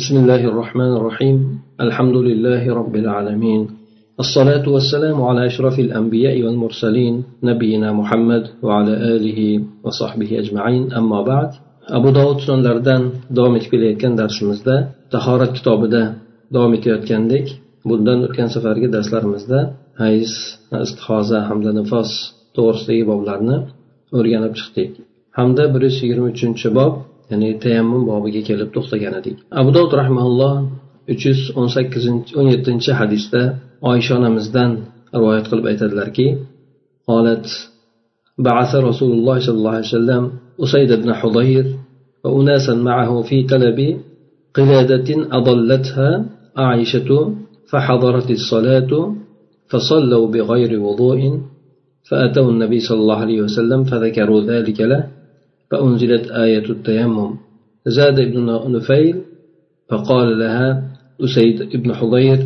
بسم 0.00 0.16
الله 0.22 0.42
الرحمن 0.50 0.92
الرحيم 0.98 1.36
الحمد 1.86 2.16
لله 2.28 2.62
رب 2.80 2.94
العالمين 3.02 3.62
الصلاة 4.22 4.64
والسلام 4.74 5.18
على 5.28 5.46
أشرف 5.46 5.76
الأنبياء 5.86 6.36
والمرسلين 6.44 7.14
نبينا 7.50 7.88
محمد 8.00 8.44
وعلى 8.66 8.94
آله 9.14 9.40
وصحبه 9.84 10.30
أجمعين 10.42 10.92
أما 11.00 11.20
بعد 11.30 11.50
أبو 11.98 12.08
داود 12.10 12.38
sunanlaridan 12.44 13.02
davom 13.36 13.54
etib 13.58 13.70
kelayotgan 13.72 14.12
darsimizda 14.20 14.76
tahorat 15.14 15.52
kitobida 15.58 16.02
davom 16.54 16.72
etayotgandek 16.78 17.46
bundan 17.88 18.18
o'tgan 18.26 18.48
safargi 18.54 18.88
darslarimizda 18.96 19.58
hayz 20.02 20.30
istihoza 20.86 21.38
hamda 21.48 21.70
nifos 21.78 22.10
to'g'risidagi 22.56 23.04
boblarni 23.12 23.56
o'rganib 24.18 24.52
chiqdik 24.58 24.90
hamda 25.38 25.62
bir 25.72 25.82
yuz 25.86 25.96
yigirma 26.02 26.26
uchinchi 26.34 26.68
bob 26.78 26.92
ya'ni 27.34 27.50
tayammum 27.64 28.02
bobiga 28.10 28.40
kelib 28.48 28.68
to'xtagan 28.76 29.14
edik 29.20 29.36
abu 29.60 29.70
dovud 29.76 29.92
rahmaulloh 30.02 30.54
uch 31.12 31.22
yuz 31.28 31.40
o'n 31.58 31.68
sakkizinchi 31.76 32.32
o'n 32.38 32.46
yettinchi 32.54 32.90
hadisda 33.00 33.42
oysha 33.90 34.12
onamizdan 34.18 34.70
rivoyat 35.14 35.46
qilib 35.50 35.66
aytadilarki 35.72 36.28
قالت 37.10 37.46
بعث 38.38 38.74
رسول 38.74 39.12
الله 39.18 39.36
صلى 39.46 39.56
الله 39.60 39.70
عليه 39.70 39.92
وسلم 39.96 40.22
أسيد 40.64 40.90
بن 41.02 41.14
حضير 41.20 41.64
وأناسا 42.24 42.74
معه 42.74 43.22
في 43.28 43.42
طلب 43.52 43.78
قلادة 44.56 45.08
أضلتها 45.38 46.10
عائشة 46.56 47.10
فحضرت 47.70 48.28
الصلاة 48.30 48.92
فصلوا 49.70 50.26
بغير 50.34 50.80
وضوء 50.80 51.20
فأتوا 52.08 52.50
النبي 52.50 52.80
صلى 52.80 53.00
الله 53.00 53.16
عليه 53.16 53.40
وسلم 53.42 53.84
فذكروا 53.84 54.40
ذلك 54.40 54.80
له 54.80 55.02
فأنزلت 55.70 56.30
آية 56.30 56.70
التيمم. 56.70 57.30
زاد 57.86 58.18
ابن 58.20 58.72
نفيل 58.76 59.16
فقال 59.88 60.38
لها 60.38 60.82
أسيد 61.24 61.62
ابن 61.62 61.94
حضير 61.94 62.38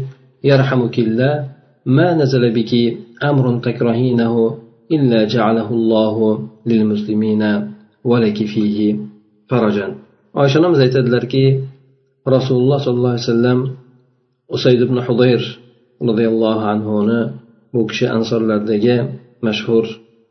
يرحمك 0.45 0.98
الله 0.98 1.48
ما 1.87 2.15
نزل 2.15 2.51
بك 2.54 2.73
أمر 3.24 3.59
تكرهينه 3.59 4.59
إلا 4.93 5.24
جعله 5.24 5.70
الله 5.70 6.48
للمسلمين 6.66 7.43
ولك 8.04 8.37
فيه 8.37 8.96
فرجا. 9.48 9.95
عائشة 10.34 10.73
زي 10.73 10.88
تدلركي 10.88 11.60
رسول 12.28 12.59
الله 12.62 12.78
صلى 12.78 12.95
الله 12.95 13.10
عليه 13.10 13.21
وسلم 13.21 13.59
أسيد 14.54 14.82
ابن 14.82 15.02
حضير 15.02 15.59
رضي 16.02 16.28
الله 16.28 16.62
عنه 16.62 17.00
هنا 17.00 17.34
بوكشي 17.74 18.10
أنصر 18.10 18.46
لديه 18.46 19.12
مشهور 19.43 19.87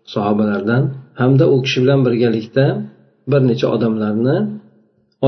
صحابة 0.05 0.43
لدن 0.45 0.89
hamda 1.19 1.45
u 1.53 1.55
kishi 1.65 1.77
bilan 1.83 1.99
birgalikda 2.07 2.65
bir 3.31 3.41
necha 3.49 3.67
odamlarni 3.75 4.37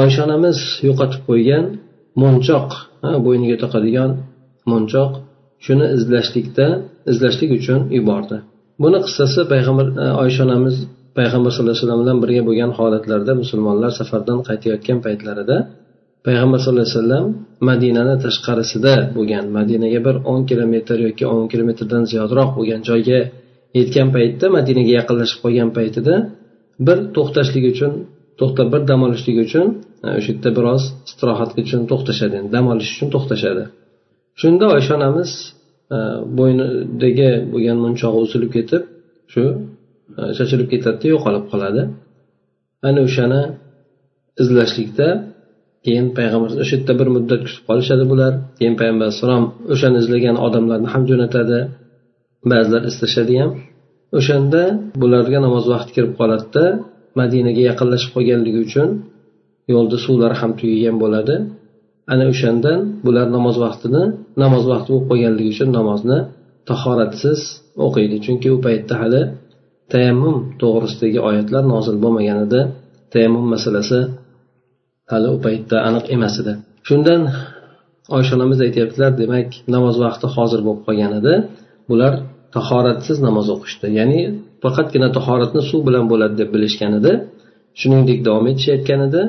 oysha 0.02 0.22
onamiz 0.28 0.58
yo'qotib 0.88 1.22
qo'ygan 1.30 1.66
mo'nchoq 2.22 2.70
bo'yniga 3.26 3.58
taqadigan 3.64 4.12
mo'nchoq 4.72 5.12
shuni 5.66 5.86
izlashlikda 5.98 6.68
izlashlik 7.12 7.52
uchun 7.60 7.80
yubordi. 7.98 8.38
Buni 8.84 9.00
qissasi 9.06 9.42
payg'ambar 9.54 9.88
e, 10.04 10.06
oysha 10.24 10.42
onamiz 10.48 10.76
payg'ambar 11.18 11.52
sallallohu 11.54 11.74
alayhi 11.74 11.86
vasallam 11.86 12.02
bilan 12.04 12.18
birga 12.24 12.42
bo'lgan 12.50 12.72
holatlarda 12.80 13.32
musulmonlar 13.42 13.92
safardan 14.00 14.40
qaytayotgan 14.50 14.98
paytlarida 15.06 15.58
payg'ambar 16.28 16.60
sallallohu 16.64 16.88
alayhi 16.88 17.00
vasallam 17.00 17.26
madinani 17.70 18.16
tashqarisida 18.26 18.94
bo'lgan 19.18 19.46
madinaga 19.58 20.00
bir 20.08 20.16
o'n 20.32 20.42
kilometr 20.50 20.98
yoki 21.08 21.24
o'n 21.34 21.46
kilometrdan 21.52 22.04
ziyodroq 22.12 22.50
bo'lgan 22.58 22.82
joyga 22.90 23.20
yetgan 23.78 24.08
paytda 24.16 24.46
madinaga 24.58 24.92
yaqinlashib 25.00 25.40
qolgan 25.44 25.70
paytida 25.78 26.16
bir 26.88 26.98
to'xtashlik 27.16 27.66
uchun 27.74 27.92
to'xtab 28.40 28.68
bir 28.74 28.82
dam 28.90 29.00
olishlik 29.08 29.38
uchun 29.46 29.66
o'sha 30.18 30.30
yerda 30.34 30.50
biroz 30.58 30.84
istirohat 31.08 31.52
uchun 31.62 31.82
to'xtashadi 31.92 32.38
dam 32.54 32.66
olish 32.74 32.90
uchun 32.96 33.10
to'xtashadi. 33.16 33.64
Shunda 34.42 34.66
oysha 34.76 34.92
onamiz 35.00 35.32
bo'ynidagi 36.38 37.30
bo'lgan 37.54 37.78
munchog'i 37.86 38.20
uzilib 38.26 38.52
ketib 38.58 38.84
shu 39.34 39.44
chachilib 40.38 40.68
ketadida 40.74 41.08
yo'qolib 41.14 41.46
qoladi. 41.52 41.82
Ana 42.88 43.00
o'shani 43.08 43.42
izlashlikda 44.42 45.08
keyin 45.86 46.08
payg'ambar 46.18 46.52
o'sha 46.64 46.76
yerda 46.78 46.94
bir 47.00 47.08
muddat 47.16 47.40
kutib 47.46 47.64
qolishadi 47.70 48.04
bular. 48.12 48.34
Keyin 48.58 48.76
payg'ambar 48.80 49.06
alayhissalom 49.08 49.46
o'shani 49.74 49.98
izlagan 50.04 50.36
odamlarni 50.46 50.88
ham 50.94 51.04
jo'natadi. 51.12 51.60
Ba'zilar 52.52 52.84
istashadi 52.92 53.36
ham 53.42 53.52
o'shanda 54.18 54.62
bularga 55.02 55.40
namoz 55.46 55.66
vaqti 55.74 55.92
kirib 55.96 56.14
qoladida 56.20 56.66
madinaga 57.20 57.62
yaqinlashib 57.70 58.12
qolganligi 58.16 58.60
uchun 58.68 58.90
yo'lda 59.74 59.98
suvlar 60.06 60.32
ham 60.42 60.52
tugagan 60.60 60.96
bo'ladi. 61.04 61.36
Ana 62.14 62.26
o'shandan 62.34 62.80
bular 63.06 63.28
namoz 63.38 63.56
vaqtini 63.66 64.04
namoz 64.44 64.64
vaqti 64.72 64.90
bo'lib 64.94 65.08
qolganligi 65.12 65.50
uchun 65.56 65.70
namozni 65.80 66.20
tahoratsiz 66.70 67.40
o'qiydi. 67.86 68.16
Chunki 68.26 68.48
u 68.56 68.58
paytda 68.66 68.94
hali 69.02 69.22
tayammum 69.94 70.36
to'g'risidagi 70.62 71.20
oyatlar 71.30 71.64
nozil 71.74 71.96
bo'lmagan 72.04 72.40
edi 72.46 72.62
tayammum 73.14 73.46
masalasi 73.54 74.00
hali 75.12 75.28
u 75.36 75.38
paytda 75.46 75.78
aniq 75.88 76.06
emas 76.16 76.36
edi. 76.42 76.54
Shundan 76.88 77.22
oysha 78.16 78.32
onamiz 78.38 78.60
aytyaptilar 78.68 79.12
demak 79.22 79.50
namoz 79.76 79.96
vaqti 80.06 80.26
hozir 80.36 80.60
bo'lib 80.66 80.82
qolgan 80.88 81.14
edi 81.20 81.34
bular 81.90 82.14
tahoratsiz 82.56 83.18
namoz 83.28 83.48
o'qishdi. 83.56 83.88
Ya'ni 84.00 84.20
faqatgina 84.64 85.10
tahoratni 85.18 85.62
suv 85.70 85.82
bilan 85.88 86.06
bo'ladi 86.12 86.36
deb 86.42 86.50
bilishgan 86.56 86.92
edi. 87.00 87.12
Shuningdek 87.80 88.20
davom 88.28 88.46
etishayotgan 88.52 89.02
edi. 89.08 89.22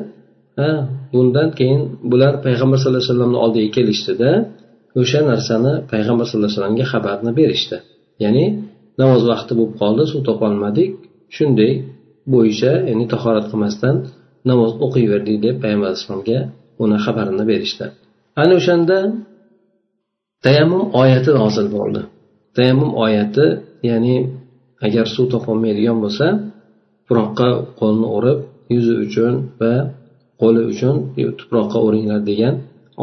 Bundan 1.15 1.49
keyin 1.59 1.81
bular 2.13 2.33
payg'ambar 2.47 2.79
sallallohu 2.81 3.03
alayhi 3.03 3.13
vasallamni 3.13 3.39
oldiga 3.45 3.71
kelishdida 3.77 4.31
o'sha 5.01 5.21
narsani 5.31 5.73
payg'ambar 5.93 6.25
sallallohu 6.27 6.51
alayhi 6.51 6.61
vasallamga 6.61 6.87
xabarni 6.93 7.33
berishdi. 7.41 7.77
Ya'ni 8.25 8.45
namoz 9.01 9.23
vaqti 9.33 9.53
bo'lib 9.59 9.75
qoldi 9.83 10.03
suv 10.13 10.21
topolmadik. 10.29 10.91
Shunday 11.37 11.73
bo'yicha 12.35 12.73
ya'ni 12.91 13.05
tahorat 13.15 13.47
qilmasdan 13.51 13.97
namoz 14.51 14.71
o'qiyverdik 14.87 15.37
deb 15.47 15.55
payg'ambar 15.63 15.89
alayhissalomga 15.91 16.39
uni 16.83 16.97
xabarini 17.05 17.45
berishdi. 17.51 17.87
Ana 18.43 18.53
o'shanda 18.61 18.99
tayammum 20.45 20.83
oyati 21.03 21.31
nozil 21.41 21.69
bo'ldi. 21.77 22.03
Tayammum 22.57 22.91
oyati 23.05 23.47
ya'ni 23.91 24.17
agar 24.87 25.07
suv 25.15 25.27
topolmaydigan 25.35 25.99
bo'lsa 26.05 26.27
tuproqqa 27.05 27.49
qo'lni 27.81 28.07
urib 28.17 28.39
yuzi 28.75 28.95
uchun 29.05 29.35
va 29.61 29.73
qo'li 30.41 30.63
uchun 30.73 30.95
tuproqqa 31.41 31.79
uringlar 31.87 32.21
degan 32.31 32.55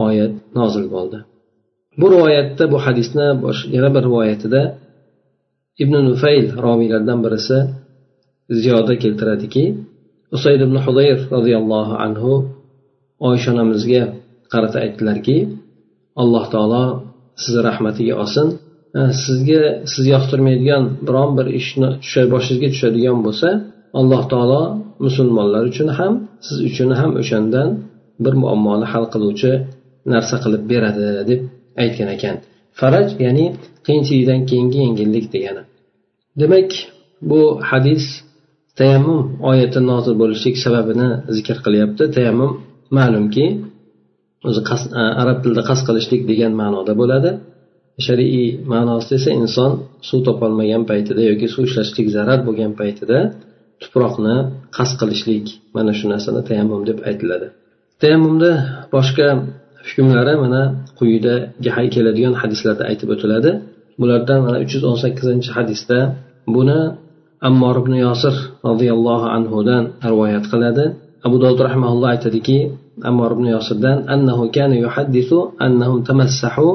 oyat 0.05 0.33
nozil 0.57 0.85
bo'ldi. 0.95 1.17
Bu 1.99 2.05
rivoyatda 2.13 2.63
bu 2.73 2.77
hadisni 2.85 3.27
yana 3.75 3.89
bir 3.95 4.03
rivoyatida 4.07 4.61
ibn 5.83 5.95
nufayl 6.09 6.45
roviylardan 6.65 7.19
birisi 7.25 7.57
ziyoda 8.61 8.93
keltiradiki 9.03 9.65
usayd 10.35 10.59
ibn 10.67 10.77
hudayr 10.85 11.19
roziyallohu 11.35 11.93
anhu 12.05 12.31
oysha 13.29 13.49
onamizga 13.53 14.03
qarata 14.51 14.77
aytdilarki 14.85 15.37
alloh 16.21 16.45
taolo 16.53 16.83
sizni 17.41 17.61
rahmatiga 17.69 18.13
olsin 18.23 18.47
sizga 19.23 19.61
siz 19.91 20.05
yoqtirmaydigan 20.13 20.83
biron 21.07 21.29
bir 21.37 21.47
ishni 21.59 21.89
boshingizga 22.33 22.69
tushadigan 22.73 23.17
bo'lsa 23.25 23.49
alloh 23.99 24.21
taolo 24.31 24.61
musulmonlar 25.05 25.63
uchun 25.71 25.89
ham 25.97 26.13
siz 26.45 26.57
uchun 26.69 26.89
ham 26.99 27.11
o'shandan 27.21 27.69
bir 28.23 28.33
muammoni 28.43 28.85
hal 28.93 29.05
qiluvchi 29.13 29.51
narsa 30.13 30.35
qilib 30.43 30.63
beradi 30.71 31.05
deb 31.29 31.41
aytgan 31.83 32.09
ekan. 32.15 32.35
Faraj 32.79 33.07
ya'ni 33.25 33.45
qiyinchilikdan 33.85 34.41
keyingi 34.49 34.77
yengillik 34.85 35.25
degani. 35.33 35.63
Demak 36.41 36.69
bu 37.29 37.41
hadis 37.69 38.05
tayammum 38.79 39.21
oyati 39.49 39.79
nozil 39.91 40.15
bo'lishlik 40.21 40.55
sababini 40.65 41.09
zikr 41.35 41.57
qilyapti. 41.65 42.03
Tayammum 42.15 42.51
ma'lumki 42.97 43.45
o'zi 44.47 44.61
arab 45.21 45.37
tilida 45.43 45.63
qasd 45.69 45.83
qilishlik 45.87 46.21
degan 46.31 46.53
ma'noda 46.61 46.93
bo'ladi. 47.01 47.29
Shar'iy 48.05 48.47
ma'nosida 48.71 49.15
esa 49.19 49.31
inson 49.41 49.71
suv 50.07 50.19
topolmagan 50.27 50.83
paytida 50.89 51.21
yoki 51.31 51.47
suv 51.53 51.63
ishlashlik 51.69 52.07
zarar 52.15 52.39
bo'lgan 52.47 52.71
paytida 52.79 53.17
tuproqni 53.81 54.35
qasd 54.77 54.93
qilishlik 55.01 55.45
mana 55.75 55.91
shu 55.97 56.05
narsani 56.13 56.41
tayammum 56.49 56.81
deb 56.89 56.97
aytiladi. 57.09 57.47
Tayammumda 58.01 58.51
boshqa 58.95 59.27
hukmlari 59.87 60.33
mana 60.43 60.61
quyida 60.99 61.33
keladigan 61.95 62.33
hadislarda 62.41 62.83
aytib 62.91 63.09
o'tiladi. 63.15 63.51
Bulardan 64.01 64.39
mana 64.45 64.57
uch 64.63 64.71
yuz 64.75 64.83
o'n 64.89 64.97
sakkizinchi 65.03 65.49
hadisda 65.57 65.99
buni 66.55 66.79
ammor 67.49 67.75
ibn 67.83 67.93
yosir 68.05 68.35
roziyallohu 68.67 69.27
anhudan 69.37 69.83
rivoyat 70.09 70.45
qiladi. 70.51 70.85
Abu 71.25 71.35
dovud 71.43 71.59
rahmaulloh 71.67 72.09
aytadiki 72.15 72.57
ammor 73.09 73.31
ibn 73.35 73.45
yosirdan 73.55 73.97
annahu 74.13 74.43
kana 74.55 74.75
yuhaddisu 74.85 75.37
annahum 75.65 75.99
tamassahu 76.09 76.67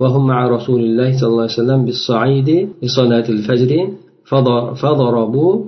وهم 0.00 0.26
مع 0.26 0.48
رسول 0.48 0.80
الله 0.80 1.18
صلى 1.18 1.28
الله 1.28 1.46
عليه 1.48 1.60
وسلم 1.62 1.84
بالصعيد 1.84 2.68
لصلاة 2.82 3.26
الفجر 3.28 3.70
فضربوا 4.82 5.64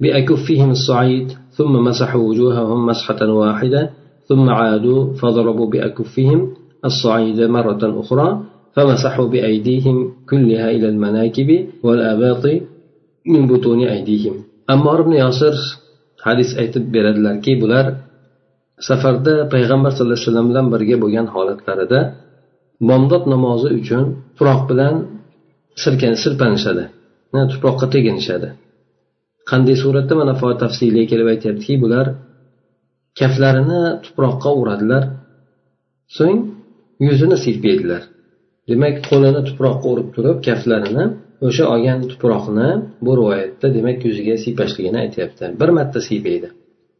بأكفهم 0.00 0.70
الصعيد 0.70 1.32
ثم 1.50 1.72
مسحوا 1.72 2.22
وجوههم 2.22 2.86
مسحة 2.86 3.20
واحدة 3.40 3.90
ثم 4.28 4.48
عادوا 4.48 5.14
فضربوا 5.14 5.68
بأكفهم 5.70 6.40
الصعيد 6.84 7.40
مرة 7.40 8.00
أخرى 8.00 8.28
فمسحوا 8.74 9.28
بأيديهم 9.28 10.12
كلها 10.30 10.70
إلى 10.70 10.88
المناكب 10.88 11.66
والآباط 11.82 12.44
من 13.26 13.46
بطون 13.46 13.80
أيديهم. 13.82 14.34
ammor 14.72 14.98
ibn 15.04 15.12
yosir 15.24 15.54
hadis 16.26 16.50
aytib 16.60 16.84
beradilarki 16.94 17.52
bular 17.62 17.86
safarda 18.88 19.34
payg'ambar 19.54 19.90
sallallohu 19.92 20.16
alayhi 20.16 20.28
vasallam 20.28 20.46
bilan 20.50 20.66
birga 20.74 20.96
bo'lgan 21.04 21.26
holatlarida 21.34 22.00
bomdod 22.88 23.24
namozi 23.34 23.68
uchun 23.78 24.04
tuproq 24.36 24.60
bilan 24.70 24.94
sirkan 25.82 26.14
sirpanishadi. 26.22 26.84
Tuproqqa 27.52 27.86
teginishadi. 27.94 28.48
Qanday 29.50 29.76
suratda 29.82 30.14
mana 30.20 30.34
tafsiliga 30.62 31.06
kelib 31.12 31.28
aytyaptiki 31.34 31.74
bular 31.84 32.06
kaflarini 33.20 33.82
tuproqqa 34.04 34.50
uradilar. 34.60 35.02
So'ng 36.16 36.38
yuzini 37.06 37.36
siypaydilar 37.44 38.02
demak 38.70 38.94
qo'lini 39.08 39.40
tuproqqa 39.48 39.86
urib 39.92 40.08
turib 40.16 40.38
kaflarini 40.48 41.04
o'sha 41.46 41.64
olgan 41.74 41.98
tuproqni 42.12 42.68
bu 43.04 43.12
rivoyatda 43.18 43.66
demak 43.76 43.98
yuziga 44.08 44.36
siypashligini 44.44 44.98
aytyapti. 45.04 45.44
Bir 45.60 45.70
marta 45.78 46.00
siypaydi. 46.08 46.48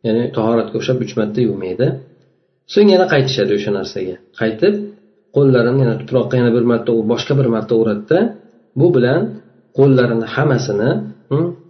Ya'ni 0.07 0.25
tahoratga 0.37 0.77
o'xshab 0.81 0.99
uch 1.05 1.13
marta 1.21 1.41
yuvmaydi. 1.49 1.87
So'ng 2.75 2.89
yana 2.95 3.07
qaytishadi 3.15 3.53
o'sha 3.59 3.71
narsaga. 3.79 4.17
Qaytib 4.41 4.75
qo'llarini 5.37 5.79
yana 5.85 5.95
tuproqqa 6.01 6.35
yana 6.41 6.51
bir 6.57 6.65
marta 6.73 6.91
boshqa 7.13 7.33
bir 7.41 7.49
marta 7.55 7.75
uradida 7.83 8.19
bu 8.81 8.87
bilan 8.97 9.21
qo'llarini 9.79 10.27
hammasini 10.35 10.91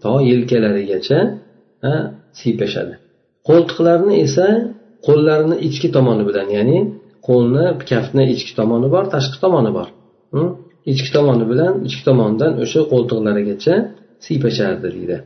to 0.03 0.13
yelkalarigacha 0.31 1.19
siypashadi. 2.41 2.95
Qo'ltiqlarni 3.49 4.15
esa 4.27 4.47
qo'llarini 5.07 5.57
ichki 5.69 5.89
tomoni 5.97 6.25
bilan 6.29 6.49
ya'ni 6.57 6.79
qo'lni 7.29 7.65
kaftni 7.91 8.25
ichki 8.35 8.53
tomoni 8.59 8.89
bor 8.95 9.05
tashqi 9.15 9.39
tomoni 9.45 9.71
bor 9.79 9.89
ichki 10.93 11.11
tomoni 11.17 11.45
bilan 11.53 11.73
ichki 11.89 12.03
tomonidan 12.09 12.53
o'sha 12.65 12.81
qo'ltiqlarigacha 12.93 13.75
siypashardi 14.27 14.89
deydi. 14.97 15.17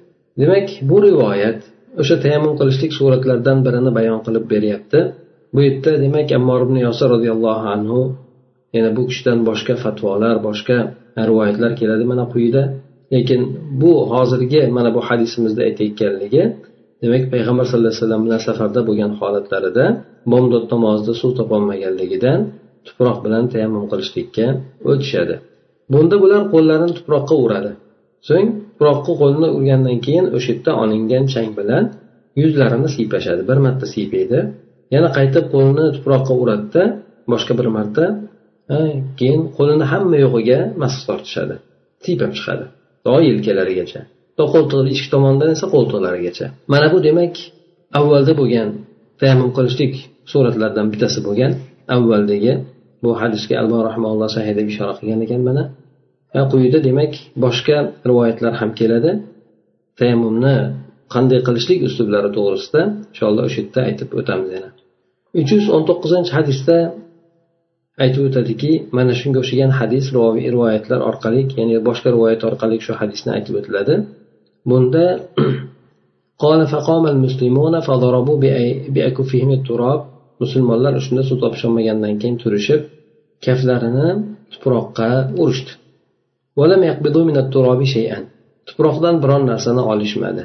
Demak 0.41 0.67
bu 0.91 0.97
rivoyat 1.07 1.61
o'sha 2.01 2.17
tayammum 2.25 2.55
qilishlik 2.61 2.93
suratlaridan 2.99 3.59
birini 3.67 3.91
bayon 3.99 4.21
qilib 4.27 4.45
beryapti. 4.53 4.99
Bu 5.55 5.61
yerda 5.67 5.93
demak 6.05 6.29
ammor 6.39 6.61
ibn 6.67 6.77
yosir 6.87 7.09
roziyallohu 7.15 7.67
anhu 7.75 8.01
yana 8.77 8.91
bu 8.97 9.03
kishidan 9.11 9.39
boshqa 9.49 9.75
fatvolar 9.85 10.37
boshqa 10.49 10.77
rivoyatlar 11.29 11.73
keladi 11.81 12.05
mana 12.13 12.25
quyida. 12.33 12.63
Lekin 13.15 13.41
bu 13.81 13.93
hozirgi 14.13 14.61
mana 14.77 14.91
bu 14.97 15.01
hadisimizda 15.09 15.61
aytayotganligi 15.69 16.43
demak 17.03 17.23
payg'ambar 17.33 17.65
sallallohu 17.71 17.93
alayhi 17.93 18.03
vasallam 18.05 18.23
bilan 18.27 18.41
safarda 18.49 18.81
bo'lgan 18.89 19.13
holatlarida 19.21 19.85
bomdod 20.33 20.65
namozida 20.73 21.13
suv 21.21 21.31
topolmaganligidan 21.39 22.39
tuproq 22.87 23.19
bilan 23.25 23.45
tayammum 23.53 23.85
qilishlikka 23.93 24.47
o'tishadi. 24.91 25.35
Bunda 25.93 26.17
bular 26.23 26.43
qo'llarini 26.55 26.93
tuproqqa 26.99 27.35
uradi. 27.45 27.73
So'ng 28.29 28.49
tuproqqa 28.71 29.13
qo'lni 29.23 29.49
urgandan 29.57 29.97
keyin 30.07 30.27
o'sha 30.37 30.51
yerda 30.55 30.73
olingan 30.83 31.25
chang 31.33 31.51
bilan 31.59 31.85
yuzlarini 32.43 32.89
siypashadi. 32.97 33.43
Bir 33.51 33.59
marta 33.67 33.87
siypaydi 33.95 34.39
yana 34.95 35.09
qaytib 35.19 35.45
qo'lini 35.55 35.85
tuproqqa 35.97 36.35
uradida 36.43 36.83
boshqa 37.33 37.53
bir 37.61 37.69
marta 37.77 38.05
keyin 39.19 39.41
qo'lini 39.57 39.85
hamma 39.93 40.17
yo'g'iga 40.25 40.59
masx 40.83 41.01
tortishadi 41.09 41.57
siypab 42.05 42.33
chiqadi. 42.39 42.65
To 43.05 43.13
yelkalarigacha 43.29 44.01
to 44.39 44.45
qo'ltiq 44.55 44.87
ichki 44.95 45.09
tomonidan 45.15 45.51
esa 45.57 45.67
qo'ltiqlarigacha 45.75 46.47
mana 46.73 46.87
bu 46.93 46.99
demak 47.09 47.35
avvalda 47.99 48.33
bo'lgan 48.41 48.69
tayammum 49.21 49.51
qilishlik 49.57 49.93
suratlaridan 50.33 50.87
bittasi 50.93 51.19
bo'lgan 51.27 51.53
avvaldagi 51.95 52.53
bu 53.03 53.11
hadisga 53.21 53.55
albo 53.63 53.77
rahmaulloh 53.89 54.29
sahih 54.37 54.53
deb 54.59 54.67
ishora 54.73 54.93
qilgan 54.99 55.21
ekan 55.27 55.41
mana. 55.49 55.65
Quyida 56.53 56.79
demak 56.89 57.13
boshqa 57.45 57.77
rivoyatlar 58.09 58.53
ham 58.61 58.71
keladi. 58.81 59.11
Tayammumni 59.99 60.57
qanday 61.15 61.41
qilishlik 61.47 61.81
uslublari 61.89 62.31
to'g'risida 62.37 62.81
inshaalloh 63.11 63.45
o'sha 63.49 63.59
yerda 63.63 63.81
aytib 63.89 64.09
o'tamiz 64.21 64.51
yana. 64.57 64.71
Uch 65.41 65.51
yuz 65.57 65.67
o'n 65.75 65.83
to'qqizinchi 65.89 66.33
hadisda 66.39 66.77
aytib 68.04 68.22
o'tadiki 68.30 68.72
mana 68.98 69.14
shunga 69.20 69.38
o'xshagan 69.44 69.72
hadis 69.80 70.06
rivoyatlar 70.16 71.00
orqali 71.10 71.42
ya'ni 71.60 71.76
boshqa 71.88 72.08
rivoyat 72.16 72.42
orqali 72.50 72.76
shu 72.86 72.92
hadisni 73.02 73.30
aytib 73.38 73.54
o'tiladi 73.60 73.96
bunda 74.70 75.06
قال 76.44 76.62
فقام 76.74 77.04
المسلمون 77.14 77.74
فضربوا 77.88 78.38
بأكفهم 78.96 79.50
التراب 79.58 80.02
musulmonlar 80.44 80.94
shunda 81.06 81.24
suv 81.30 81.38
topisholmagandan 81.44 82.14
keyin 82.22 82.36
turishib 82.44 82.82
kaflarini 83.46 84.08
tuproqqa 84.54 85.10
urishdi 85.44 85.72
tuproqdan 88.68 89.16
biron 89.24 89.44
narsani 89.52 89.82
olishmadi 89.94 90.44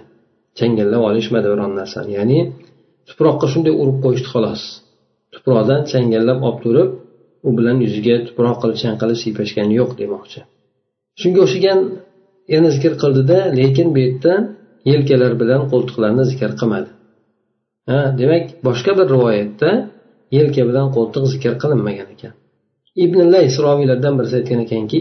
changallab 0.58 1.02
olishmadi 1.10 1.46
biron 1.52 1.72
narsani 1.80 2.10
ya'ni 2.19 2.38
tuproqqa 3.08 3.46
shunday 3.52 3.75
urib 3.82 3.98
qo'yishdi 4.04 4.28
xolos 4.34 4.62
tuproqdan 5.34 5.80
changallab 5.92 6.38
olib 6.48 6.58
turib 6.64 6.88
u 7.47 7.49
bilan 7.57 7.77
yuziga 7.85 8.15
tuproq 8.27 8.57
qilib 8.61 8.77
chanqalib 8.83 9.17
siypashgani 9.23 9.73
yo'q 9.79 9.91
demoqchi. 10.01 10.39
Shunga 11.21 11.39
o'xshagan 11.45 11.79
yana 12.53 12.69
zikr 12.75 12.93
qildida 13.03 13.37
lekin 13.59 13.87
bu 13.95 13.99
yerda 14.05 14.33
yelkalar 14.91 15.33
bilan 15.41 15.61
qo'ltiqlarni 15.71 16.23
zikr 16.31 16.51
qilmadi. 16.59 16.89
Ha 17.89 17.99
demak 18.19 18.43
boshqa 18.67 18.91
bir 18.99 19.07
rivoyatda 19.15 19.69
yelka 20.37 20.61
bilan 20.69 20.87
qo'ltiq 20.95 21.23
zikr 21.33 21.53
qilinmagan 21.61 22.07
ekan. 22.15 22.33
Ibn 23.05 23.19
lays 23.33 23.55
roviylardan 23.65 24.13
birisi 24.17 24.35
aytgan 24.39 24.59
ekanki 24.65 24.97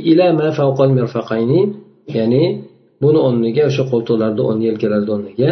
ya'ni 2.16 2.44
buni 3.02 3.18
o'rniga 3.26 3.62
o'sha 3.70 3.84
qo'ltiqlarni 3.92 4.42
o'rni 4.48 4.64
yelkalarni 4.70 5.10
o'rniga 5.16 5.50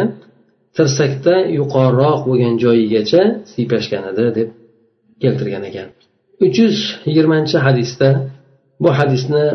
tirsakda 0.75 1.35
yuqoriroq 1.59 2.19
bo'lgan 2.27 2.55
joyigacha 2.63 3.21
siypashgan 3.51 4.03
edi 4.11 4.25
deb 4.37 4.49
keltirgan 5.23 5.63
ekan. 5.69 5.87
Uch 6.43 6.55
yuz 6.61 6.77
yigirmanchi 7.07 7.57
hadisda 7.65 8.09
bu 8.83 8.89
hadisni 8.99 9.45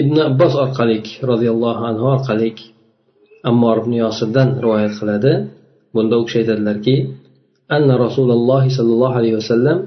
ibn 0.00 0.16
abbos 0.30 0.54
orqali 0.64 0.98
roziyallohu 1.30 1.82
anhu 1.90 2.04
orqali 2.14 2.50
ammor 3.50 3.76
ibn 3.82 3.92
yosirdan 4.04 4.48
rivoyat 4.64 4.92
qiladi 5.00 5.32
bunda 5.94 6.14
u 6.20 6.22
kishi 6.26 6.38
aytadilarki 6.42 6.96
أن 7.76 7.90
رسول 7.90 8.30
الله 8.30 8.68
صلى 8.76 8.90
الله 8.96 9.12
عليه 9.14 9.34
وسلم 9.34 9.86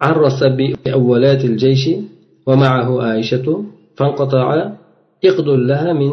عرس 0.00 0.40
بأولات 0.42 1.44
الجيش 1.44 1.90
ومعه 2.46 3.02
عائشة 3.02 3.46
فانقطع 3.96 4.46
إقد 5.24 5.48
لها 5.48 5.92
من 5.92 6.10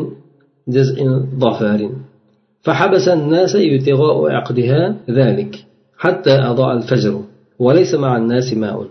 جزء 0.68 0.98
ظفار 1.40 1.82
فحبس 2.62 3.08
الناس 3.08 3.56
ابتغاء 3.56 4.18
عقدها 4.32 4.96
ذلك 5.10 5.66
حتى 5.98 6.32
أضاء 6.32 6.78
الفجر 6.78 7.22
وليس 7.60 7.96
مع 7.96 8.18
الناس 8.18 8.54
ماء. 8.54 8.88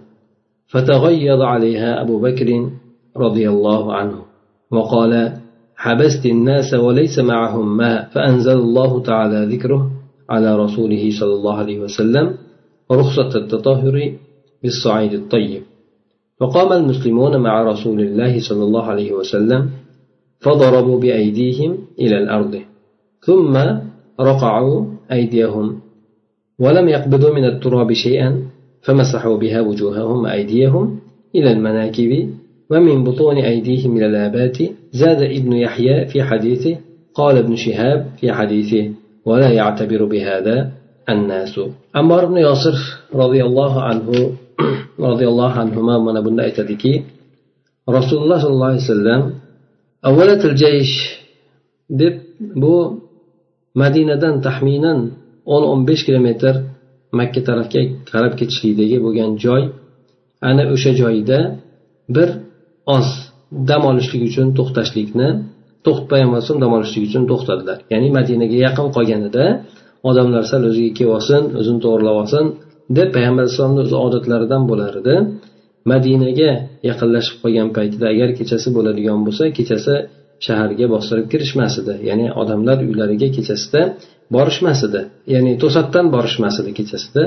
فتغيظ 0.66 1.40
عليها 1.40 2.02
أبو 2.02 2.18
بكر 2.20 2.70
رضي 3.16 3.48
الله 3.48 3.94
عنه 3.94 4.22
وقال 4.70 5.32
حبست 5.76 6.26
الناس 6.26 6.74
وليس 6.74 7.18
معهم 7.18 7.76
ماء 7.76 8.08
فأنزل 8.12 8.58
الله 8.58 9.02
تعالى 9.02 9.56
ذكره 9.56 9.90
على 10.30 10.56
رسوله 10.56 11.10
صلى 11.20 11.34
الله 11.34 11.54
عليه 11.54 11.78
وسلم 11.80 12.34
رخصة 12.92 13.38
التطهر 13.38 14.12
بالصعيد 14.62 15.12
الطيب. 15.12 15.62
فقام 16.40 16.72
المسلمون 16.72 17.36
مع 17.36 17.62
رسول 17.62 18.00
الله 18.00 18.40
صلى 18.48 18.62
الله 18.62 18.84
عليه 18.84 19.12
وسلم 19.12 19.70
فضربوا 20.40 21.00
بأيديهم 21.00 21.78
إلى 21.98 22.18
الأرض 22.18 22.60
ثم 23.20 23.56
رقعوا 24.20 24.86
أيديهم 25.12 25.80
ولم 26.58 26.88
يقبضوا 26.88 27.34
من 27.34 27.44
التراب 27.44 27.92
شيئا 27.92 28.42
فمسحوا 28.86 29.36
بها 29.36 29.60
وجوههم 29.60 30.22
وأيديهم 30.24 30.98
إلى 31.34 31.52
المناكب 31.52 32.30
ومن 32.70 33.04
بطون 33.04 33.36
أيديهم 33.36 33.96
إلى 33.96 34.06
الآبات 34.06 34.58
زاد 34.92 35.22
ابن 35.22 35.52
يحيى 35.52 36.06
في 36.06 36.22
حديثه 36.22 36.76
قال 37.14 37.36
ابن 37.36 37.56
شهاب 37.56 38.06
في 38.20 38.32
حديثه 38.32 38.90
ولا 39.24 39.50
يعتبر 39.50 40.04
بهذا 40.04 40.70
الناس. 41.08 41.60
أمار 41.96 42.26
بن 42.26 42.36
ياسر 42.36 42.76
رضي 43.14 43.44
الله 43.44 43.82
عنه 43.82 44.32
رضي 45.10 45.26
الله 45.28 45.50
عنهما 45.50 45.98
من 45.98 46.16
أبن 46.16 46.40
أيتدكي 46.40 47.02
رسول 47.90 48.22
الله 48.22 48.38
صلى 48.38 48.52
الله 48.52 48.66
عليه 48.66 48.86
وسلم 48.90 49.20
أولة 50.06 50.44
الجيش 50.44 50.92
taxminan 54.42 54.98
o'n 55.46 55.62
o'n 55.70 55.80
besh 55.86 56.02
kilometr 56.06 56.75
makka 57.18 57.40
tarafga 57.48 57.80
qarab 58.12 58.32
ketishlikdagi 58.40 58.96
bo'lgan 59.04 59.30
joy 59.44 59.62
ana 60.50 60.64
o'sha 60.74 60.92
joyda 61.02 61.38
bir 62.16 62.28
oz 62.96 63.06
dam 63.70 63.82
olishlik 63.90 64.22
uchun 64.28 64.46
to'xtashlikni 64.58 65.28
payg'ambar 66.10 66.36
alayhisalom 66.38 66.60
dam 66.64 66.72
olishlik 66.78 67.02
uchun 67.08 67.22
to'xtadilar. 67.30 67.78
Ya'ni 67.92 68.08
madinaga 68.18 68.56
yaqin 68.66 68.88
qolganida 68.96 69.44
odamlar 70.10 70.42
sal 70.50 70.62
o'ziga 70.70 70.92
kelib 70.98 71.12
olsin 71.18 71.42
o'zini 71.60 71.80
to'g'irlab 71.84 72.16
olsin 72.22 72.44
deb 72.98 73.08
payg'ambar 73.16 73.42
alayhissalomni 73.44 73.80
o'zi 73.86 73.96
odatlaridan 74.06 74.62
bo'lar 74.70 74.92
edi 75.02 75.16
madinaga 75.92 76.50
yaqinlashib 76.88 77.36
qolgan 77.42 77.68
paytida 77.76 78.06
agar 78.14 78.28
kechasi 78.38 78.68
bo'ladigan 78.76 79.18
bo'lsa 79.26 79.44
kechasi 79.58 79.94
shaharga 80.46 80.86
bostirib 80.94 81.26
kirishmas 81.32 81.74
edi. 81.82 81.94
Ya'ni 82.08 82.26
odamlar 82.40 82.78
uylariga 82.88 83.28
kechasida 83.36 83.82
borishmas 84.34 84.80
edi. 84.88 85.00
Ya'ni 85.34 85.52
to'satdan 85.62 86.06
borishmas 86.14 86.54
edi 86.62 86.70
kechasida. 86.78 87.24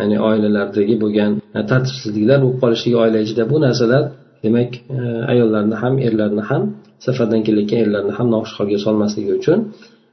Ya'ni 0.00 0.16
oilalardagi 0.28 0.94
bo'lgan 1.02 1.32
e, 1.56 1.58
tartibsizliklar 1.70 2.38
bo'lib 2.44 2.58
qolishligi 2.62 2.96
oila 3.04 3.18
ichida 3.24 3.44
bu 3.52 3.56
narsalar 3.66 4.02
demak 4.44 4.70
e, 4.96 4.98
ayollarni 5.32 5.76
ham 5.82 5.94
erlarni 6.06 6.42
ham 6.50 6.62
safardan 7.06 7.40
kelayotgan 7.46 7.80
erlarni 7.84 8.12
ham 8.18 8.26
noxush 8.34 8.56
holga 8.60 8.78
solmasligi 8.86 9.32
uchun 9.40 9.58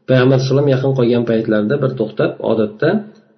payg'ambar 0.10 0.38
alayhisalom 0.38 0.68
yaqin 0.74 0.92
qolgan 1.00 1.24
paytlarida 1.32 1.76
bir 1.84 1.92
to'xtab 2.00 2.32
odatda 2.52 2.90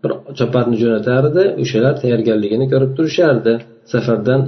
bir 0.04 0.12
choparni 0.40 0.76
jo'natardi 0.84 1.44
o'shalar 1.64 1.94
tayyorgarligini 2.02 2.66
ko'rib 2.74 2.92
turishardi 2.98 3.54
safardan 3.94 4.42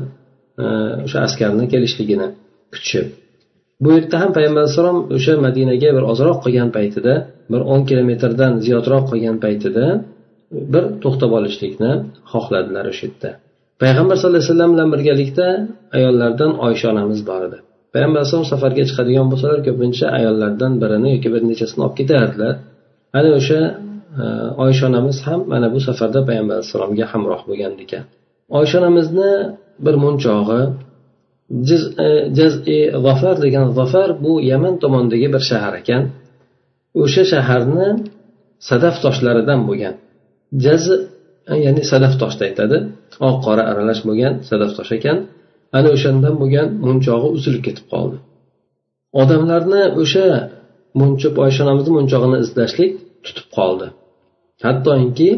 e, 0.63 0.65
o'sha 1.05 1.19
askarni 1.27 1.65
kelishligini 1.73 2.27
kutishib. 2.73 3.07
Bu 3.83 3.89
yerda 3.95 4.15
ham 4.21 4.31
payg'ambar 4.37 4.61
alayhissalom 4.63 4.99
o'sha 5.15 5.33
madinaga 5.45 5.89
bir 5.97 6.03
ozroq 6.11 6.37
qolgan 6.43 6.69
paytida 6.77 7.13
bir 7.51 7.61
o'n 7.73 7.81
kilometrdan 7.89 8.51
ziyodroq 8.65 9.03
qolgan 9.11 9.37
paytida 9.45 9.85
e, 9.95 10.57
bir 10.73 10.83
to'xtab 11.03 11.31
olishlikni 11.37 11.91
xohladilar 12.31 12.85
o'sha 12.91 13.03
yerda. 13.07 13.29
Payg'ambar 13.83 14.15
sallallohu 14.19 14.41
alayhi 14.41 14.51
vasallam 14.51 14.71
bilan 14.75 14.89
birgalikda 14.95 15.47
ayollardan 15.97 16.51
oysha 16.65 16.87
onamiz 16.93 17.19
bor 17.29 17.41
edi. 17.47 17.57
Payg'ambar 17.93 18.19
alayhisalom 18.21 18.47
safarga 18.53 18.83
chiqadigan 18.89 19.27
bo'lsalar 19.31 19.59
ko'pincha 19.67 20.05
ayollardan 20.17 20.73
birini 20.81 21.09
yoki 21.15 21.29
bir 21.35 21.41
nechasini 21.51 21.81
olib 21.85 21.95
ketardilar. 21.99 22.53
Ana 23.17 23.29
o'sha 23.39 23.59
e, 24.21 24.23
oysha 24.65 24.83
onamiz 24.91 25.17
ham 25.27 25.39
mana 25.53 25.67
bu 25.75 25.79
safarda 25.87 26.19
payg'ambar 26.29 26.55
alayhissalomga 26.57 27.05
hamroh 27.13 27.41
bo'lgan 27.49 27.73
ekan. 27.85 28.03
Oysha 28.57 28.75
onamizni 28.81 29.31
bir 29.85 29.95
munchog'i 30.03 30.61
jazi 32.37 32.57
e, 32.75 32.77
zafar 33.05 33.35
degan 33.45 33.65
zafar 33.79 34.09
bu 34.23 34.33
yaman 34.51 34.75
tomondagi 34.83 35.27
bir 35.33 35.43
shahar 35.49 35.73
ekan. 35.81 36.03
O'sha 37.01 37.23
shaharni 37.31 37.87
sadaf 38.69 38.95
toshlaridan 39.03 39.59
bo'lgan. 39.67 39.95
Jaz 40.65 40.83
e, 41.51 41.55
ya'ni 41.65 41.83
sadaf 41.91 42.13
toshni 42.21 42.43
aytadi. 42.49 42.77
Oq 43.27 43.37
qora 43.45 43.63
aralash 43.71 44.01
bo'lgan 44.07 44.33
sadaf 44.49 44.71
tosh 44.77 44.91
ekan. 44.97 45.17
Ana 45.77 45.89
o'shandan 45.95 46.35
bo'lgan 46.41 46.67
munchog'i 46.87 47.29
uzilib 47.37 47.61
ketib 47.67 47.85
qoldi. 47.93 48.17
Odamlarni 49.21 49.83
o'sha 50.01 50.25
muncha 50.99 51.27
oysha 51.43 51.61
onamizni 51.65 51.91
munchog'ini 51.99 52.37
izlashlik 52.45 52.91
tutib 53.25 53.47
qoldi. 53.57 53.87
Hattoki 54.65 55.29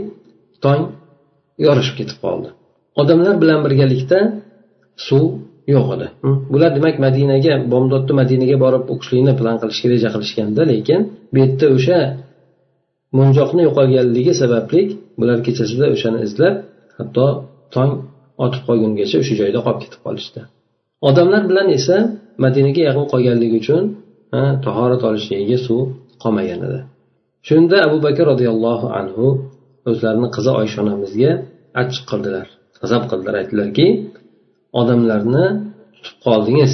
tong 0.63 0.81
yorishib 1.65 1.95
ketib 2.00 2.17
qoldi. 2.25 2.50
Odamlar 3.01 3.36
bilan 3.43 3.60
birgalikda 3.65 4.19
suv 5.07 5.24
yo'q 5.74 5.88
edi 5.95 6.07
bular 6.53 6.72
demak 6.77 6.95
madinaga 7.05 7.53
bomdodni 7.74 8.13
madinaga 8.22 8.55
borib 8.63 8.84
o'qishlikni 8.93 9.34
plan 9.39 9.55
qilishga 9.62 9.88
reja 9.93 10.10
qilishganda 10.15 10.62
lekin 10.72 11.00
bu 11.31 11.38
yerda 11.43 11.67
o'sha 11.77 12.00
munjoqni 13.17 13.62
yo'qolganligi 13.67 14.34
sababli 14.41 14.81
bular 15.19 15.38
kechasida 15.48 15.86
o'shani 15.95 16.19
izlab 16.27 16.55
hatto 16.98 17.25
tong 17.75 17.91
otib 18.45 18.62
qolgungacha 18.67 19.15
o'sha 19.22 19.34
joyda 19.41 19.60
qolib 19.65 19.79
ketib 19.84 20.01
qolishdi. 20.05 20.41
Odamlar 21.10 21.43
bilan 21.50 21.67
esa 21.77 21.98
madinaga 22.43 22.81
yaqin 22.89 23.05
qolganligi 23.13 23.55
uchun 23.63 23.84
tahorat 24.65 25.01
olishligiga 25.10 25.57
suv 25.67 25.81
qolmagan 26.24 26.60
edi. 26.67 26.79
Shunda 27.48 27.77
abu 27.88 27.98
bakr 28.05 28.24
roziyallohu 28.31 28.88
anhu 29.00 29.25
o'zlarini 29.89 30.27
qizi 30.36 30.51
oysha 30.62 30.77
onamizga 30.84 31.31
achchiq 31.81 32.05
qildilar 32.12 32.48
g'azab 32.81 33.03
qildilar 33.12 33.36
aytdilarki 33.41 33.88
odamlarni 34.79 35.46
tutib 35.94 36.17
qoldingiz. 36.25 36.74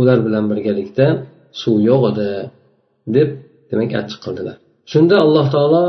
Ular 0.00 0.18
bilan 0.26 0.44
birgalikda 0.50 1.06
suv 1.60 1.76
yo'q 1.88 2.02
edi 2.10 2.28
deb 3.16 3.28
demak 3.70 3.90
achchiq 4.00 4.20
qildilar. 4.24 4.56
Shunda 4.92 5.16
alloh 5.24 5.46
taolo 5.54 5.84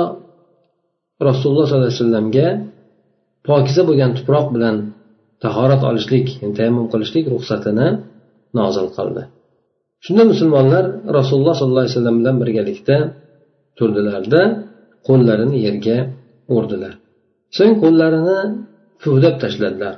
rasululloh 1.30 1.66
sollallohu 1.68 1.90
alayhi 1.90 2.02
vasallamga 2.02 2.48
pokiza 3.48 3.82
bo'lgan 3.90 4.12
tuproq 4.18 4.48
bilan 4.56 4.76
tahorat 5.44 5.82
olishlik 5.90 6.28
ya'ni 6.42 6.54
tayammum 6.60 6.86
qilishlik 6.94 7.26
ruxsatini 7.34 7.88
nozil 8.60 8.88
qildi. 8.98 9.24
Shunda 10.06 10.24
musulmonlar 10.32 10.84
rasululloh 11.18 11.56
sollallohu 11.60 11.84
alayhi 11.84 11.96
vasallam 11.96 12.18
bilan 12.22 12.36
birgalikda 12.42 12.98
turdilarda 13.78 14.42
qo'llarini 15.08 15.58
yerga 15.68 15.98
urdilar. 16.58 16.94
So'ng 17.58 17.74
qo'llarini 17.84 18.40
puvdab 19.02 19.36
tashladilar. 19.44 19.94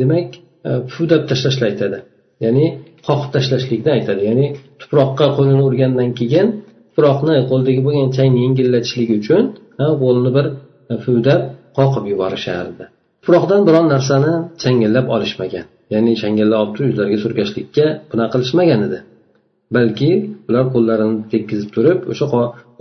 Demak 0.00 0.28
e, 0.68 0.70
puvdab 0.90 1.22
tashlashni 1.30 1.64
aytadi. 1.70 1.98
Ya'ni 2.44 2.66
qoqib 3.06 3.30
tashlashlikni 3.36 3.90
aytadi. 3.96 4.22
Ya'ni 4.30 4.46
tuproqqa 4.80 5.26
qo'lini 5.36 5.62
urgandan 5.68 6.10
keyin 6.20 6.46
tuproqni 6.90 7.36
qo'ldagi 7.50 7.80
bo'lgan 7.86 8.08
changni 8.16 8.38
yengillatishlik 8.46 9.10
uchun 9.18 9.42
qo'lni 10.02 10.30
bir 10.36 10.46
e, 10.92 10.94
fudab 11.04 11.40
qoqib 11.78 12.04
yuborishardi. 12.12 12.84
Tuproqdan 13.22 13.60
biron 13.68 13.86
narsani 13.94 14.32
changallab 14.62 15.06
olishmagan. 15.14 15.64
Ya'ni 15.94 16.12
changallab 16.22 16.58
olib 16.62 16.72
turib 16.76 16.88
yuzlariga 16.90 17.18
surkashlikka 17.24 17.84
bunaqa 18.10 18.32
qilishmagan 18.34 18.80
edi. 18.88 18.98
Balki 19.76 20.10
ular 20.48 20.64
qo'llarini 20.74 21.18
tekkizib 21.32 21.70
turib 21.76 21.98
o'sha 22.12 22.26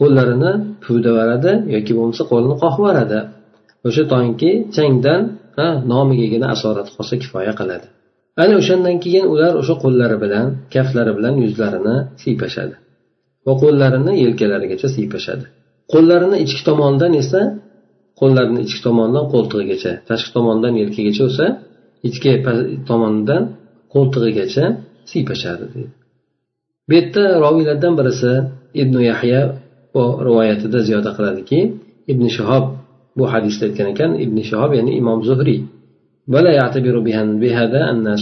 qo'llarini 0.02 0.52
puvdaveradi 0.84 1.52
yoki 1.76 1.92
bo'lmasa 1.98 2.24
qo'lini 2.32 2.56
qoqib 2.64 2.82
yuboradi 2.82 3.20
o'sha 3.88 4.04
tongki 4.14 4.52
changdan 4.76 5.22
ha 5.58 5.68
nomigagina 5.92 6.48
asorat 6.56 6.88
qolsa 6.96 7.16
kifoya 7.24 7.54
qiladi. 7.60 7.88
Ana 8.42 8.54
o'shandan 8.62 8.96
keyin 9.04 9.26
ular 9.34 9.54
o'sha 9.62 9.76
qo'llari 9.84 10.18
bilan 10.24 10.46
kaftlari 10.74 11.12
bilan 11.18 11.34
yuzlarini 11.44 11.96
siypashadi 12.24 12.76
va 13.46 13.54
qo'llarini 13.64 14.14
yelkalarigacha 14.24 14.88
siypashadi 14.96 15.46
qo'llarini 15.94 16.38
ichki 16.46 16.62
tomonidan 16.70 17.14
esa 17.22 17.42
qo'llarini 18.20 18.60
ichki 18.66 18.82
tomonidan 18.88 19.26
qo'ltig'igacha 19.34 19.92
tashqi 20.10 20.30
tomonidan 20.36 20.74
yelkagacha 20.82 21.22
bo'lsa 21.28 21.46
ichki 22.08 22.32
tomonidan 22.90 23.44
qo'ltig'igacha 23.94 24.66
siypashadi 25.12 25.66
deydi. 25.74 25.94
Bu 26.88 26.94
yerda 26.98 27.24
roviylardan 27.46 27.94
birisi 28.00 28.32
ibn 28.82 28.96
yahya 29.12 29.42
rivoyatida 30.28 30.80
ziyoda 30.88 31.12
qiladiki 31.18 31.60
ibn 32.12 32.24
shahob 32.38 32.66
bu 33.18 33.24
hadisda 33.34 33.64
aytgan 33.68 33.88
ekan 33.94 34.12
ibn 34.24 34.38
shahob 34.50 34.72
ya'ni 34.78 34.92
imom 35.02 35.20
zuhriy 35.30 35.60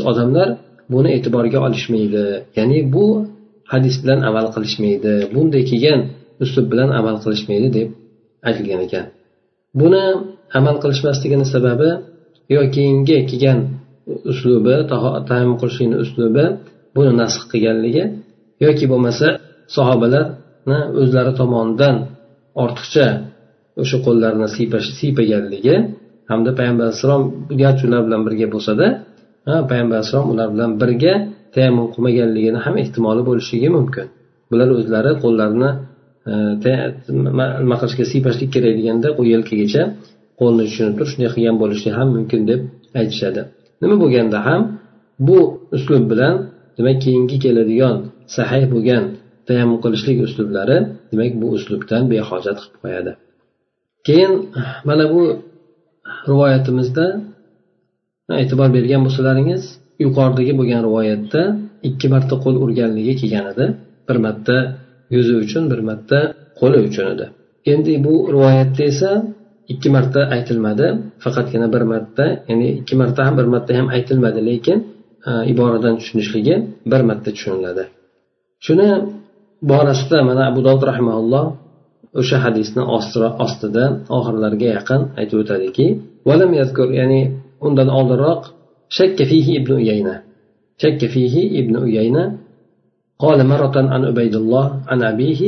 odamlar 0.09 0.47
buni 0.93 1.09
e'tiborga 1.17 1.59
olishmaydi. 1.67 2.23
Ya'ni 2.57 2.79
bu 2.93 3.05
hadis 3.71 3.95
bilan 4.03 4.19
amal 4.29 4.45
qilishmaydi. 4.55 5.13
Bunday 5.33 5.63
kelgan 5.71 5.99
uslub 6.43 6.65
bilan 6.71 6.89
amal 6.99 7.15
qilishmaydi 7.23 7.67
deb 7.77 7.87
aytilgan 8.47 8.81
ekan. 8.87 9.05
Buni 9.79 10.03
amal 10.57 10.75
qilishmasligini 10.83 11.45
sababi 11.53 11.89
yo 12.53 12.61
keyingi 12.75 13.17
kelgan 13.29 13.59
uslubi 14.31 14.75
tayammum 15.29 15.57
qilishlikni 15.61 15.97
uslubi 16.05 16.45
buni 16.95 17.11
nasx 17.21 17.41
qilganligi 17.51 18.03
yoki 18.65 18.85
bo'lmasa 18.91 19.27
sahobalarni 19.75 20.79
o'zlari 21.01 21.31
tomonidan 21.39 21.95
ortiqcha 22.63 23.05
o'sha 23.83 23.97
qo'llarini 24.05 24.47
siypaganligi 24.99 25.75
hamda 26.31 26.51
payg'ambar 26.59 26.85
alayhissalom 26.87 27.23
garchi 27.61 27.83
ular 27.87 28.01
bilan 28.07 28.21
birga 28.27 28.47
bo'lsada 28.55 28.87
payg'ambar 29.69 29.95
alayhissalom 29.97 30.27
ular 30.33 30.47
bilan 30.53 30.71
birga 30.81 31.13
tayammum 31.55 31.87
qilmaganligini 31.93 32.59
ham 32.65 32.75
ehtimoli 32.83 33.21
bo'lishligi 33.29 33.69
mumkin. 33.77 34.05
Bular 34.51 34.67
o'zlari 34.77 35.11
qo'llarini 35.23 35.69
e, 36.31 36.73
nima 37.63 37.75
qilishga 37.81 38.05
siypashlik 38.11 38.49
kerak 38.55 38.73
deganda 38.79 39.07
yelkagacha 39.33 39.83
qo'lni 40.39 40.63
tushunib 40.67 40.93
turib 40.97 41.09
shunday 41.11 41.29
qilgan 41.35 41.55
bo'lishi 41.63 41.89
ham 41.97 42.07
mumkin 42.17 42.41
deb 42.49 42.61
aytishadi. 42.99 43.41
Nima 43.81 43.95
bo'lganda 44.03 44.37
ham 44.47 44.61
bu 45.27 45.39
uslub 45.75 46.03
bilan 46.11 46.35
demak 46.77 46.97
keyingi 47.05 47.37
keladigan 47.45 47.95
sahih 48.37 48.63
bo'lgan 48.73 49.03
tayammum 49.47 49.79
qilishlik 49.83 50.17
uslublari 50.27 50.77
demak 51.11 51.33
bu 51.41 51.47
uslubdan 51.57 52.03
behojat 52.11 52.57
qilib 52.61 52.79
qo'yadi. 52.83 53.11
Keyin 54.07 54.33
mana 54.87 55.05
bu 55.13 55.21
rivoyatimizda 56.29 57.05
e'tibor 58.41 58.69
bergan 58.77 59.01
bo'lsalaringiz 59.05 59.63
yuqoridagi 60.03 60.53
bo'lgan 60.59 60.81
rivoyatda 60.87 61.41
ikki 61.89 62.07
marta 62.13 62.35
qo'l 62.43 62.55
urganligi 62.63 63.13
kelgan 63.21 63.45
edi. 63.53 63.65
Bir 64.07 64.17
marta 64.25 64.55
yuzi 65.15 65.33
uchun 65.43 65.63
bir 65.71 65.79
marta 65.89 66.19
qo'li 66.59 66.79
uchun 66.87 67.05
edi. 67.13 67.25
Endi 67.71 67.93
bu 68.05 68.13
rivoyatda 68.35 68.83
esa 68.91 69.11
ikki 69.73 69.89
marta 69.95 70.19
aytilmadi. 70.35 70.87
Faqatgina 71.23 71.67
bir 71.75 71.83
marta 71.93 72.25
ya'ni 72.49 72.67
ikki 72.79 72.95
marta 73.01 73.19
ham 73.27 73.35
bir 73.39 73.47
marta 73.53 73.71
ham 73.77 73.87
aytilmadi 73.95 74.39
lekin 74.49 74.77
e, 75.29 75.31
iboradan 75.51 75.93
tushunishligi 75.99 76.55
bir 76.91 77.01
marta 77.09 77.29
tushuniladi. 77.35 77.83
Shuni 78.65 78.87
borasida 79.71 80.17
mana 80.29 80.41
abu 80.51 80.59
dovud 80.67 80.83
rahimaulloh 80.91 81.45
o'sha 82.19 82.37
hadisni 82.45 82.81
ostida 83.45 83.85
oxirlariga 84.17 84.67
yaqin 84.77 85.01
aytib 85.19 85.37
o'tadiki 85.43 85.87
ya'ni 86.99 87.21
undan 87.65 87.89
oldinroq 87.99 88.41
shakka 88.97 89.23
fihi 89.31 89.51
ibn 89.59 89.71
uyayna 89.81 90.15
shakka 90.81 91.07
fihi 91.15 91.43
ibn 91.61 91.73
uyayna 91.87 92.23
قال 93.25 93.39
مرة 93.53 93.75
عن 93.93 94.01
عبيد 94.09 94.35
الله 94.35 94.65
عن 94.87 94.99
أبيه 95.03 95.41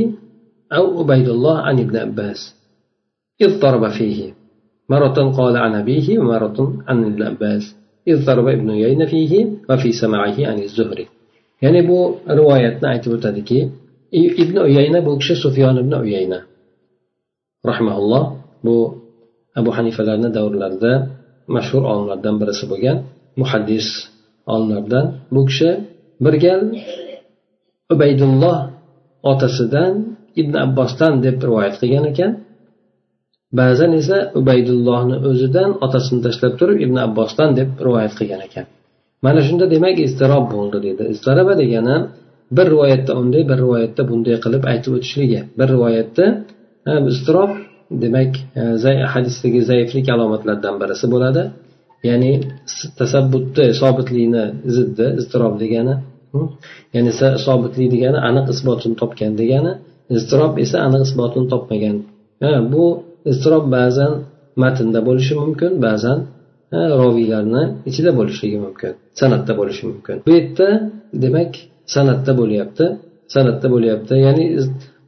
أو 0.77 0.83
عبيد 0.99 1.27
الله 1.35 1.57
عن 1.67 1.75
ابن 1.79 1.95
عباس 1.97 2.39
اضطرب 3.45 3.83
فيه 3.97 4.19
مرة 4.89 5.17
قال 5.39 5.55
عن 5.57 5.71
أبيه 5.81 6.07
ومرة 6.19 6.57
عن 6.87 6.97
ابن 7.09 7.21
عباس 7.23 7.63
اضطرب 8.07 8.47
ابن 8.47 8.67
عيينة 8.71 9.05
فيه 9.05 9.33
وفي 9.69 9.89
سماعه 9.91 10.37
عن 10.49 10.57
الزهري 10.67 11.07
ya'ni 11.61 11.81
bu 11.87 11.99
rivoyatni 12.37 12.87
aytib 12.93 13.11
o'tadiki 13.17 13.59
ibn 14.43 14.55
uyayna 14.67 14.99
bu 15.05 15.11
kishi 15.19 15.35
sufyon 15.43 15.75
ibn 15.83 15.93
uyayna 16.03 16.39
rahmaulloh 17.69 18.23
bu 18.65 18.75
abu 19.59 19.69
hanifalarni 19.77 20.29
davrlarida 20.37 20.93
mashhur 21.55 21.83
olimlardan 21.91 22.35
birisi 22.41 22.65
bo'lgan 22.71 22.97
muhaddis 23.41 23.87
olimlardan 24.53 25.05
bu 25.33 25.41
kishi 25.49 25.69
bir 26.23 26.35
gal 26.43 26.61
ubaydulloh 27.93 28.57
otasidan 29.31 29.91
ibn 30.41 30.53
abbosdan 30.65 31.13
deb 31.25 31.37
rivoyat 31.47 31.75
qilgan 31.81 32.05
ekan. 32.11 32.31
Ba'zan 33.59 33.91
esa 34.01 34.17
ubaydullohni 34.39 35.17
o'zidan 35.29 35.69
otasini 35.85 36.21
tashlab 36.25 36.53
turib 36.59 36.77
ibn 36.85 36.97
abbosdan 37.07 37.49
deb 37.59 37.69
rivoyat 37.85 38.13
qilgan 38.19 38.41
ekan. 38.47 38.65
Mana 39.25 39.41
shunda 39.47 39.65
demak 39.73 39.97
iztirob 40.07 40.45
bo'ldi 40.53 40.77
deydi 40.85 41.03
iztiroba 41.13 41.53
degani 41.61 41.97
bir 42.57 42.65
rivoyatda 42.73 43.11
unday 43.21 43.43
bir 43.49 43.57
rivoyatda 43.63 44.01
bunday 44.09 44.35
qilib 44.45 44.63
aytib 44.71 44.91
o'tishligi. 44.97 45.39
Bir 45.59 45.67
rivoyatda 45.75 46.25
iztirob 47.13 47.51
demak 48.03 48.31
e, 48.55 48.61
hadisdagi 49.13 49.61
zaiflik 49.71 50.09
alomatlaridan 50.15 50.75
birisi 50.81 51.05
bo'ladi. 51.13 51.43
Ya'ni 52.09 52.31
tasabbutni 52.99 53.65
sobitlikni 53.81 54.43
ziddi 54.75 55.05
iztirob 55.21 55.53
degani 55.63 55.95
ya'ni 56.95 57.11
sobitlik 57.47 57.87
degani 57.95 58.19
aniq 58.29 58.45
isbotini 58.53 58.95
topgan 59.01 59.33
degani 59.41 59.71
iztirob 60.17 60.53
esa 60.63 60.77
aniq 60.87 61.01
isbotini 61.07 61.47
topmagan. 61.53 61.97
Bu 62.73 62.85
iztirob 63.31 63.65
ba'zan 63.77 64.13
matnda 64.63 64.99
bo'lishi 65.07 65.33
mumkin 65.41 65.71
ba'zan 65.87 66.19
roviylarni 67.01 67.63
ichida 67.89 68.11
bo'lishligi 68.19 68.57
mumkin 68.65 68.93
san'atda 69.19 69.53
bo'lishi 69.59 69.83
mumkin. 69.91 70.15
Bu 70.25 70.29
yerda 70.37 70.67
demak 71.23 71.51
san'atda 71.95 72.31
bo'lyapti 72.41 72.85
san'atda 73.33 73.67
bo'lyapti. 73.73 74.13
Ya'ni 74.27 74.45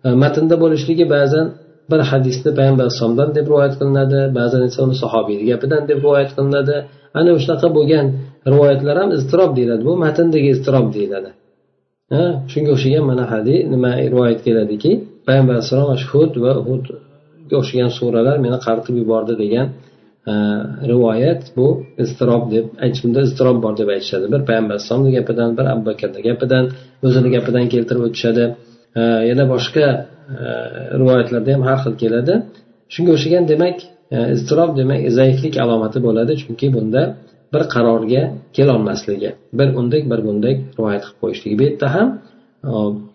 e, 0.05 0.09
matnda 0.23 0.55
bo'lishligi 0.63 1.05
ba'zan 1.15 1.45
bir 1.91 2.01
hadisni 2.11 2.51
payg'ambar 2.57 2.83
alayhisalomdan 2.85 3.29
deb 3.37 3.45
rivoyat 3.51 3.73
qilinadi 3.79 4.19
ba'zan 4.39 4.61
esa 4.67 4.79
uni 4.85 4.95
sahobiyni 5.03 5.43
gapidan 5.51 5.81
deb 5.89 5.97
rivoyat 6.05 6.31
qilinadi. 6.37 6.75
Ana 7.19 7.29
shunaqa 7.43 7.67
bo'lgan 7.77 8.05
rivoyatlar 8.51 8.95
ham 9.01 9.09
iztirob 9.17 9.51
deyiladi 9.57 9.83
bu 9.89 9.93
matndagi 10.03 10.49
iztirob 10.55 10.87
deyiladi. 10.97 11.29
Shunga 12.51 12.71
o'xshagan 12.75 13.03
mana 13.11 13.23
hadis 13.33 13.59
nima 13.73 13.91
rivoyat 14.13 14.39
keladiki 14.47 14.91
payg'ambar 15.27 15.53
alayhissalom 15.55 15.89
hud 16.11 16.33
va 16.43 16.51
hudga 16.67 17.55
o'xshagan 17.61 17.91
suralar 17.99 18.35
meni 18.45 18.57
qaritib 18.65 18.95
yubordi 19.01 19.33
degan 19.43 19.67
rivoyat 20.91 21.41
bu 21.57 21.67
iztirob 22.03 22.43
deb 22.53 22.65
bunda 23.03 23.21
iztirob 23.27 23.57
bor 23.63 23.73
deb 23.81 23.89
aytishadi. 23.95 24.25
Bir 24.33 24.41
payg'ambar 24.49 24.73
alayhisalomni 24.75 25.11
gapidan 25.17 25.49
bir 25.57 25.65
abu 25.73 25.83
bakrni 25.89 26.21
gapidan 26.29 26.65
o'zini 27.05 27.29
gapidan 27.35 27.65
keltirib 27.73 28.03
o'tishadi. 28.07 28.43
Yana 29.29 29.43
boshqa 29.53 29.85
e, 29.93 30.47
rivoyatlarda 30.99 31.49
ham 31.55 31.63
har 31.69 31.77
xil 31.83 31.95
keladi. 32.03 32.33
Shunga 32.93 33.11
o'xshagan 33.15 33.43
demak 33.51 33.77
e, 34.15 34.17
iztirob 34.35 34.71
demak 34.79 35.01
zaiflik 35.19 35.55
alomati 35.63 35.99
bo'ladi 36.07 36.33
chunki 36.41 36.67
bunda 36.75 37.01
bir 37.53 37.63
qarorga 37.73 38.21
kelolmasligi 38.57 39.29
bir 39.59 39.67
undek 39.79 40.03
bir 40.11 40.19
bundak 40.27 40.57
rivoyat 40.77 41.03
qilib 41.05 41.19
qo'yishligi 41.23 41.55
bu 41.59 41.63
yerda 41.67 41.87
ham 41.95 42.07
e, 42.69 42.71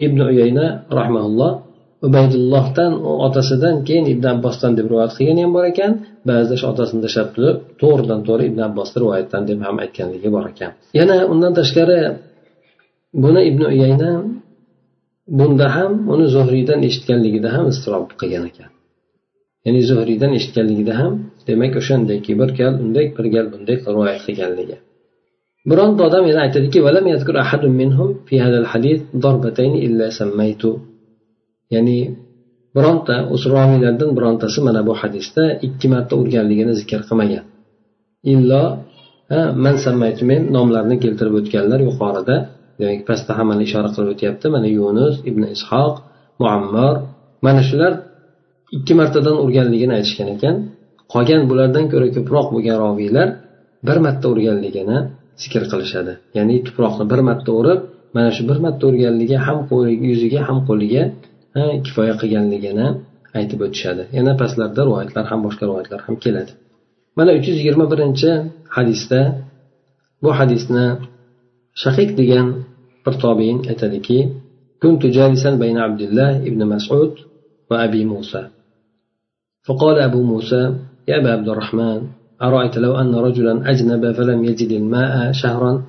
ibn 0.06 0.18
uyayna 0.30 0.66
rahmaulloh 0.98 1.52
ubaydullohdan 2.06 2.92
u 3.08 3.10
otasidan 3.26 3.76
keyin 3.88 4.06
ibn 4.12 4.24
abbosdan 4.34 4.72
deb 4.78 4.86
rivoyat 4.90 5.12
qilgani 5.18 5.40
ham 5.44 5.52
bor 5.56 5.64
ekan. 5.72 5.92
Ba'zida 6.28 6.54
shu 6.60 6.66
otasini 6.72 7.00
tashlab 7.04 7.28
turib 7.36 7.56
to'g'ridan 7.80 8.20
to'g'ri 8.26 8.44
ibn 8.50 8.60
abbosni 8.68 8.96
rivoyatdan 9.02 9.42
deb 9.50 9.58
ham 9.66 9.76
aytganligi 9.84 10.28
bor 10.36 10.44
ekan. 10.52 10.70
Yana 10.98 11.16
undan 11.32 11.52
tashqari 11.58 11.98
buni 13.24 13.40
ibn 13.50 13.62
uyayna 13.72 14.10
bunda 15.28 15.66
ham 15.76 15.92
uni 16.14 16.26
zuhriydan 16.34 16.80
eshitganligida 16.88 17.48
ham 17.56 17.64
iztirob 17.72 18.06
qilgan 18.20 18.44
ekan. 18.50 18.70
Ya'ni 19.64 19.80
zuhriydan 19.90 20.32
eshitganligida 20.38 20.94
ham 21.00 21.12
demak 21.48 21.72
o'shandayki 21.80 22.32
bir 22.40 22.50
gal 22.58 22.74
unday 22.84 23.06
bir 23.16 23.26
gal 23.34 23.46
bunday 23.52 23.76
rivoyat 23.94 24.20
qilganligi. 24.26 24.76
Bironta 25.70 26.00
odam 26.08 26.24
yana 26.30 26.40
aytadiki 26.46 26.78
ya'ni 31.74 31.98
bironta 32.76 33.14
roviylardan 33.54 34.10
birontasi 34.16 34.58
mana 34.66 34.80
bu 34.88 34.92
hadisda 35.00 35.42
ikki 35.66 35.86
marta 35.94 36.14
urganligini 36.22 36.74
zikr 36.80 37.00
qilmagan. 37.08 37.44
Illo 38.32 38.64
man 39.64 39.76
sammaytu 39.84 40.22
men 40.30 40.40
nomlarini 40.56 40.96
keltirib 41.04 41.34
o'tganlar 41.40 41.80
yuqorida 41.88 42.36
demak 42.78 43.00
pastda 43.08 43.32
hammani 43.38 43.62
ishora 43.68 43.88
qilib 43.94 44.10
o'tyapti. 44.14 44.46
Mana 44.54 44.68
yunus 44.78 45.14
ibn 45.30 45.42
ishoq 45.56 45.94
muammor 46.42 46.94
mana 47.46 47.62
shular 47.68 47.92
ikki 48.76 48.92
martadan 49.00 49.36
urganligini 49.44 49.92
aytishgan 49.98 50.28
ekan. 50.36 50.56
Qolgan 51.12 51.42
bulardan 51.50 51.84
ko'ra 51.92 52.08
ko'proq 52.16 52.46
bo'lgan 52.54 52.76
roviylar 52.84 53.28
bir 53.86 53.98
marta 54.04 54.26
urganligini 54.32 54.98
zikr 55.42 55.62
qilishadi. 55.72 56.12
Ya'ni 56.36 56.56
tuproqni 56.66 57.04
bir 57.12 57.20
marta 57.28 57.50
urib 57.60 57.80
mana 58.14 58.30
shu 58.36 58.42
bir 58.50 58.58
marta 58.64 58.82
urganligi 58.90 59.36
ham 59.46 59.58
yuziga 60.10 60.40
ham 60.48 60.58
qo'liga 60.68 61.02
kifoya 61.86 62.14
qilganligini 62.20 62.86
aytib 63.38 63.60
o'tishadi. 63.66 64.02
Yana 64.18 64.32
pastlarda 64.40 64.80
rivoyatlar 64.88 65.24
ham 65.30 65.40
boshqa 65.46 65.64
rivoyatlar 65.68 66.00
ham 66.06 66.14
keladi. 66.24 66.52
Mana 67.18 67.30
uch 67.38 67.46
yuz 67.50 67.56
yigirma 67.60 67.86
birinchi 67.92 68.30
hadisda 68.76 69.20
bu 70.22 70.30
hadisni 70.38 70.86
shahiq 71.82 72.10
degan 72.20 72.46
tobein 73.12 73.58
aytadiki 73.70 74.28
كنت 74.82 75.06
جالسا 75.06 75.50
بين 75.54 75.78
عبد 75.78 76.00
الله 76.00 76.50
بن 76.50 76.66
مسعود 76.66 77.14
وأبي 77.70 78.04
موسى. 78.04 78.48
فقال 79.66 79.98
أبو 79.98 80.22
موسى 80.22 80.74
يا 81.08 81.20
أبا 81.20 81.30
عبد 81.32 81.48
الرحمن 81.48 82.02
أرأيت 82.42 82.78
لو 82.78 82.94
أن 83.00 83.14
رجلا 83.14 83.70
أجنب 83.70 84.12
فلم 84.12 84.44
يجد 84.44 84.70
الماء 84.70 85.32
شهرا؟ 85.32 85.82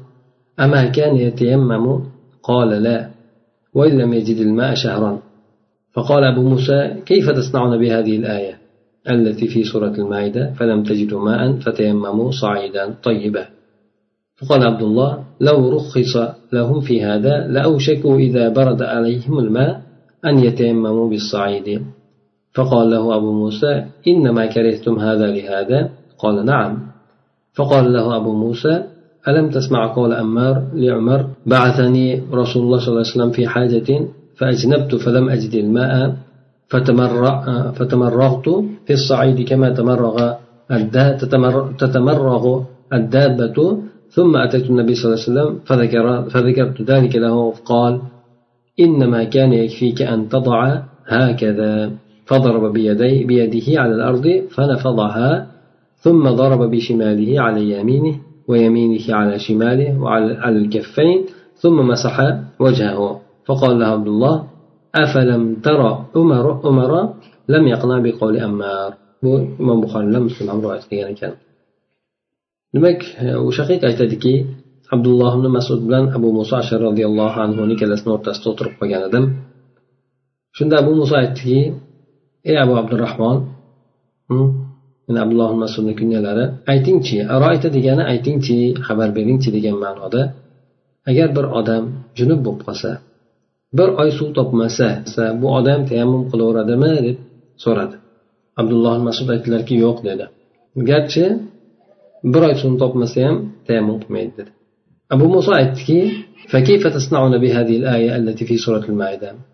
أما 0.60 0.86
كان 0.86 1.16
يتيمم؟ 1.16 2.02
قال 2.44 2.70
لا 2.84 3.10
وإن 3.74 3.98
لم 3.98 4.14
يجد 4.14 4.38
الماء 4.38 4.74
شهرا. 4.74 5.20
فقال 5.94 6.24
أبو 6.24 6.42
موسى 6.42 6.96
كيف 7.06 7.30
تصنعون 7.30 7.78
بهذه 7.78 8.18
الآية 8.18 8.58
التي 9.10 9.48
في 9.48 9.64
سورة 9.64 9.94
المائدة؟ 9.94 10.54
فلم 10.58 10.84
تجدوا 10.84 11.22
ماء 11.26 11.60
فتيمموا 11.60 12.32
صعيدا. 12.32 12.96
طيبا 13.04 13.46
فقال 14.40 14.64
عبد 14.64 14.82
الله 14.82 15.24
لو 15.42 15.70
رخص 15.70 16.18
لهم 16.54 16.80
في 16.80 17.04
هذا 17.04 17.48
لأوشكوا 17.48 18.18
إذا 18.18 18.50
برد 18.50 18.82
عليهم 18.82 19.40
الماء 19.40 19.82
أن 20.26 20.40
يتيمموا 20.40 21.10
بالصعيد. 21.10 21.82
فقال 22.54 22.90
له 22.90 23.16
أبو 23.16 23.32
موسى 23.32 23.86
إنما 24.08 24.46
كرهتم 24.46 25.00
هذا 25.00 25.28
لهذا؟ 25.28 25.90
قال 26.18 26.46
نعم. 26.46 26.78
فقال 27.54 27.94
له 27.94 28.16
أبو 28.18 28.32
موسى 28.34 28.84
ألم 29.28 29.50
تسمع 29.50 29.94
قول 29.94 30.14
أمار 30.14 30.64
لعمر 30.74 31.26
بعثني 31.46 32.24
رسول 32.34 32.64
الله 32.64 32.78
صلى 32.80 32.88
الله 32.88 33.00
عليه 33.00 33.12
وسلم 33.12 33.32
في 33.32 33.48
حاجة 33.48 34.08
فأجنبت 34.38 34.96
فلم 34.96 35.30
أجد 35.30 35.54
الماء 35.54 36.16
فتمرغت 37.74 38.50
في 38.86 38.94
الصعيد 38.94 39.48
كما 39.48 39.70
تمرغ 39.70 40.34
تتمرغ 41.78 42.64
الدابة 42.94 43.80
ثم 44.10 44.38
أتيت 44.38 44.70
النبي 44.70 44.96
صلى 44.96 45.06
الله 45.06 45.22
عليه 45.22 45.32
وسلم 45.32 45.60
فذكر 45.66 46.06
فذكرت 46.30 46.82
ذلك 46.82 47.16
له 47.16 47.52
فقال 47.52 48.02
إنما 48.80 49.24
كان 49.24 49.54
يكفيك 49.54 50.02
أن 50.02 50.30
تضع 50.30 50.82
هكذا. 51.08 51.92
فضرب 52.26 52.74
بيدي 52.74 53.24
بيده 53.24 53.82
على 53.82 53.94
الأرض 53.96 54.26
فنفضها 54.56 55.48
ثم 55.98 56.24
ضرب 56.30 56.72
بشماله 56.72 57.42
على 57.42 57.62
يمينه 57.72 58.16
ويمينه 58.48 59.16
على 59.16 59.40
شماله 59.40 60.02
وعلى 60.02 60.50
الكفين 60.50 61.26
ثم 61.56 61.78
مسح 61.88 62.16
وجهه. 62.60 63.22
فقال 63.46 63.80
له 63.80 63.86
عبد 63.86 64.08
الله 64.08 64.44
أفلم 64.96 65.56
ترى 65.64 66.06
عمر 66.16 66.46
عمر 66.64 67.14
لم 67.50 67.68
يقنع 67.68 67.98
بقول 68.00 68.38
أمار. 68.38 68.94
imom 69.24 69.78
buxoriy 69.84 70.08
bilan 70.10 70.24
muslim 70.28 70.48
ham 70.52 70.60
rivoyat 70.64 70.84
ekan 70.92 71.34
demak 72.74 73.00
e, 73.24 73.26
o'sha 73.48 73.64
shaqiq 73.68 73.82
aytadiki 73.90 74.34
abdulloh 74.96 75.32
ibn 75.38 75.48
masud 75.58 75.80
bilan 75.88 76.06
abu 76.18 76.28
muso 76.38 76.54
ashar 76.62 76.80
roziyallohu 76.88 77.38
anhuni 77.46 77.72
ikkalasini 77.76 78.12
o'rtasida 78.16 78.48
o'tirib 78.52 78.74
qolgan 78.80 79.02
edim. 79.10 79.26
Shunda 80.58 80.76
abu 80.82 80.92
muso 81.02 81.16
aytdiki 81.24 81.60
ey 82.50 82.58
abu 82.66 82.74
abdurahmon 82.82 83.38
mana 85.08 85.20
abdulloh 85.26 85.52
masudni 85.64 85.94
kunyalari 86.00 86.46
aytingchi 86.74 87.18
aroyta 87.36 87.68
degani 87.78 88.04
aytingchi 88.14 88.58
xabar 88.88 89.10
beringchi 89.18 89.50
degan 89.56 89.76
ma'noda 89.84 90.22
agar 91.10 91.28
bir 91.38 91.46
odam 91.60 91.84
junub 92.18 92.40
bo'lib 92.46 92.62
qolsa 92.68 92.92
bir 93.78 93.90
oy 94.02 94.10
suv 94.18 94.30
topmasa 94.38 94.88
bu 95.42 95.48
odam 95.60 95.80
tayammum 95.90 96.24
qilaveradimi? 96.32 96.92
deb 97.08 97.18
so'radi. 97.64 97.96
Abdulloh 98.62 98.96
masud 99.08 99.28
aytdilarki 99.34 99.76
yo'q 99.86 99.98
dedi. 100.10 100.26
Garchi 100.90 101.26
bir 102.34 102.42
oy 102.48 102.56
suvni 102.62 102.78
topmasa 102.84 103.18
ham 103.28 103.36
tayammum 103.68 103.98
qilmaydi 104.04 104.32
dedi. 104.40 104.52
Abu 105.14 105.26
muso 105.36 105.52
aytdiki 105.62 106.00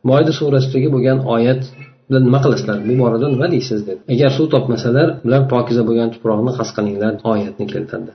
moida 0.09 0.31
surasidagi 0.39 0.89
bo'lgan 0.95 1.19
oyat 1.35 1.61
bilan 2.07 2.23
nima 2.27 2.39
qilasizlar? 2.45 2.77
Bu 2.87 2.93
borada 3.01 3.27
nima 3.35 3.47
deysiz 3.55 3.79
dedi. 3.87 4.01
Agar 4.13 4.29
suv 4.37 4.45
topmasalar 4.53 5.07
ular 5.25 5.41
pokiza 5.53 5.83
bo'lgan 5.89 6.09
tuproqni 6.13 6.51
qas 6.59 6.69
qilinglar 6.77 7.13
oyatni 7.31 7.65
keltirdi. 7.73 8.11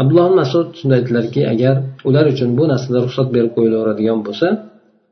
Abdulloh 0.00 0.28
masud 0.40 0.66
shunda 0.78 0.94
aytdilarki 0.98 1.40
agar 1.54 1.74
ular 2.08 2.24
uchun 2.32 2.50
bu 2.58 2.64
narsada 2.72 2.98
ruxsat 3.04 3.28
berib 3.34 3.52
qo'yilaveradigan 3.56 4.18
bo'lsa 4.26 4.48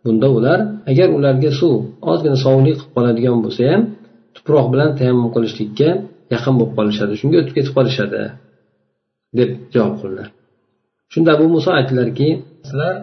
bunda 0.05 0.29
ular 0.38 0.59
agar 0.92 1.09
ularga 1.18 1.50
suv 1.61 1.74
ozgina 2.11 2.37
sovunlik 2.44 2.76
qilib 2.79 2.92
qoladigan 2.96 3.38
bo'lsa 3.44 3.62
ham 3.72 3.83
tuproq 4.37 4.66
bilan 4.72 4.90
tayammum 4.98 5.29
qilishlikka 5.35 5.88
yaqin 6.35 6.55
bo'lib 6.59 6.72
qolishadi 6.79 7.12
shunga 7.20 7.37
o'tib 7.40 7.55
ketib 7.59 7.72
qolishadi. 7.79 8.20
Deb 9.38 9.51
javob 9.75 9.96
qildilar. 10.03 10.29
Shunda 11.12 11.31
abu 11.37 11.46
muso 11.55 11.70
aytdilarki 11.79 12.29
sizlar 12.68 12.94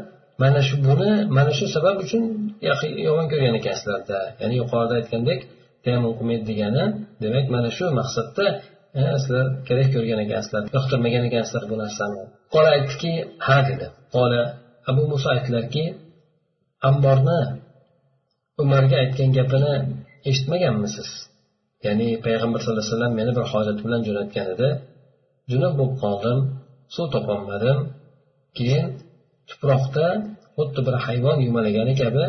mana 0.42 0.62
shu 0.68 0.76
buni 0.88 1.12
mana 1.38 1.52
shu 1.58 1.66
sabab 1.76 1.96
uchun 2.04 2.24
yomon 3.08 3.26
ko'rgan 3.32 3.54
ekansizlarda 3.60 4.20
ya'ni 4.42 4.56
yuqorida 4.62 4.94
aytgandek 5.00 5.40
tayammum 5.84 6.14
qilmaydi 6.18 6.44
degani 6.52 6.84
demak 7.24 7.46
mana 7.56 7.70
shu 7.78 7.86
maqsadda 8.00 8.46
e, 9.00 9.02
sizlar 9.24 9.46
kerak 9.68 9.88
ko'rgan 9.96 10.20
ekansizlar 10.26 10.64
yoqtirmagan 10.76 11.24
ekansizlar 11.30 11.64
bu 11.72 11.76
narsani. 11.84 12.22
Qola 12.54 12.70
aytdiki 12.78 13.12
ha 13.46 13.58
dedi. 13.70 13.88
Qola 14.16 14.42
abu 14.90 15.04
muso 15.12 15.28
aytdilarki 15.36 15.84
amborni 16.90 17.40
umarga 18.64 18.96
aytgan 19.04 19.30
gapini 19.38 19.74
eshitmaganmisiz? 20.30 21.10
Ya'ni 21.86 22.08
payg'ambar 22.26 22.60
sallallohu 22.62 22.84
alayhi 22.84 22.96
vasallam 22.96 23.14
meni 23.20 23.32
bir 23.38 23.46
hojat 23.52 23.78
bilan 23.86 24.02
jo'natgan 24.08 24.48
edi. 24.56 24.70
Junub 25.52 25.74
bo'lib 25.80 25.96
qoldim. 26.04 26.38
Suv 26.96 27.06
topolmadim 27.16 27.78
keyin 28.58 28.86
tuproqda 29.50 30.08
xuddi 30.58 30.80
bir 30.88 30.96
hayvon 31.06 31.38
yumalagani 31.48 31.94
kabi 32.02 32.26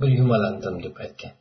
bir 0.00 0.10
yumalandim 0.20 0.74
deb 0.84 0.96
aytgan. 1.04 1.32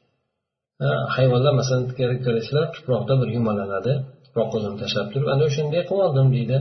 Hayvonlar 1.16 1.54
masalan 1.60 1.84
ko'rasizlar 2.26 2.66
tuproqda 2.76 3.14
bir 3.22 3.30
yumalanadi. 3.38 3.94
Tuproq 4.26 4.50
o'zini 4.58 4.78
tashlab 4.82 5.08
turib 5.14 5.28
ana 5.34 5.44
o'shanday 5.50 5.82
qilib 5.90 6.04
oldim 6.08 6.28
deydi. 6.36 6.58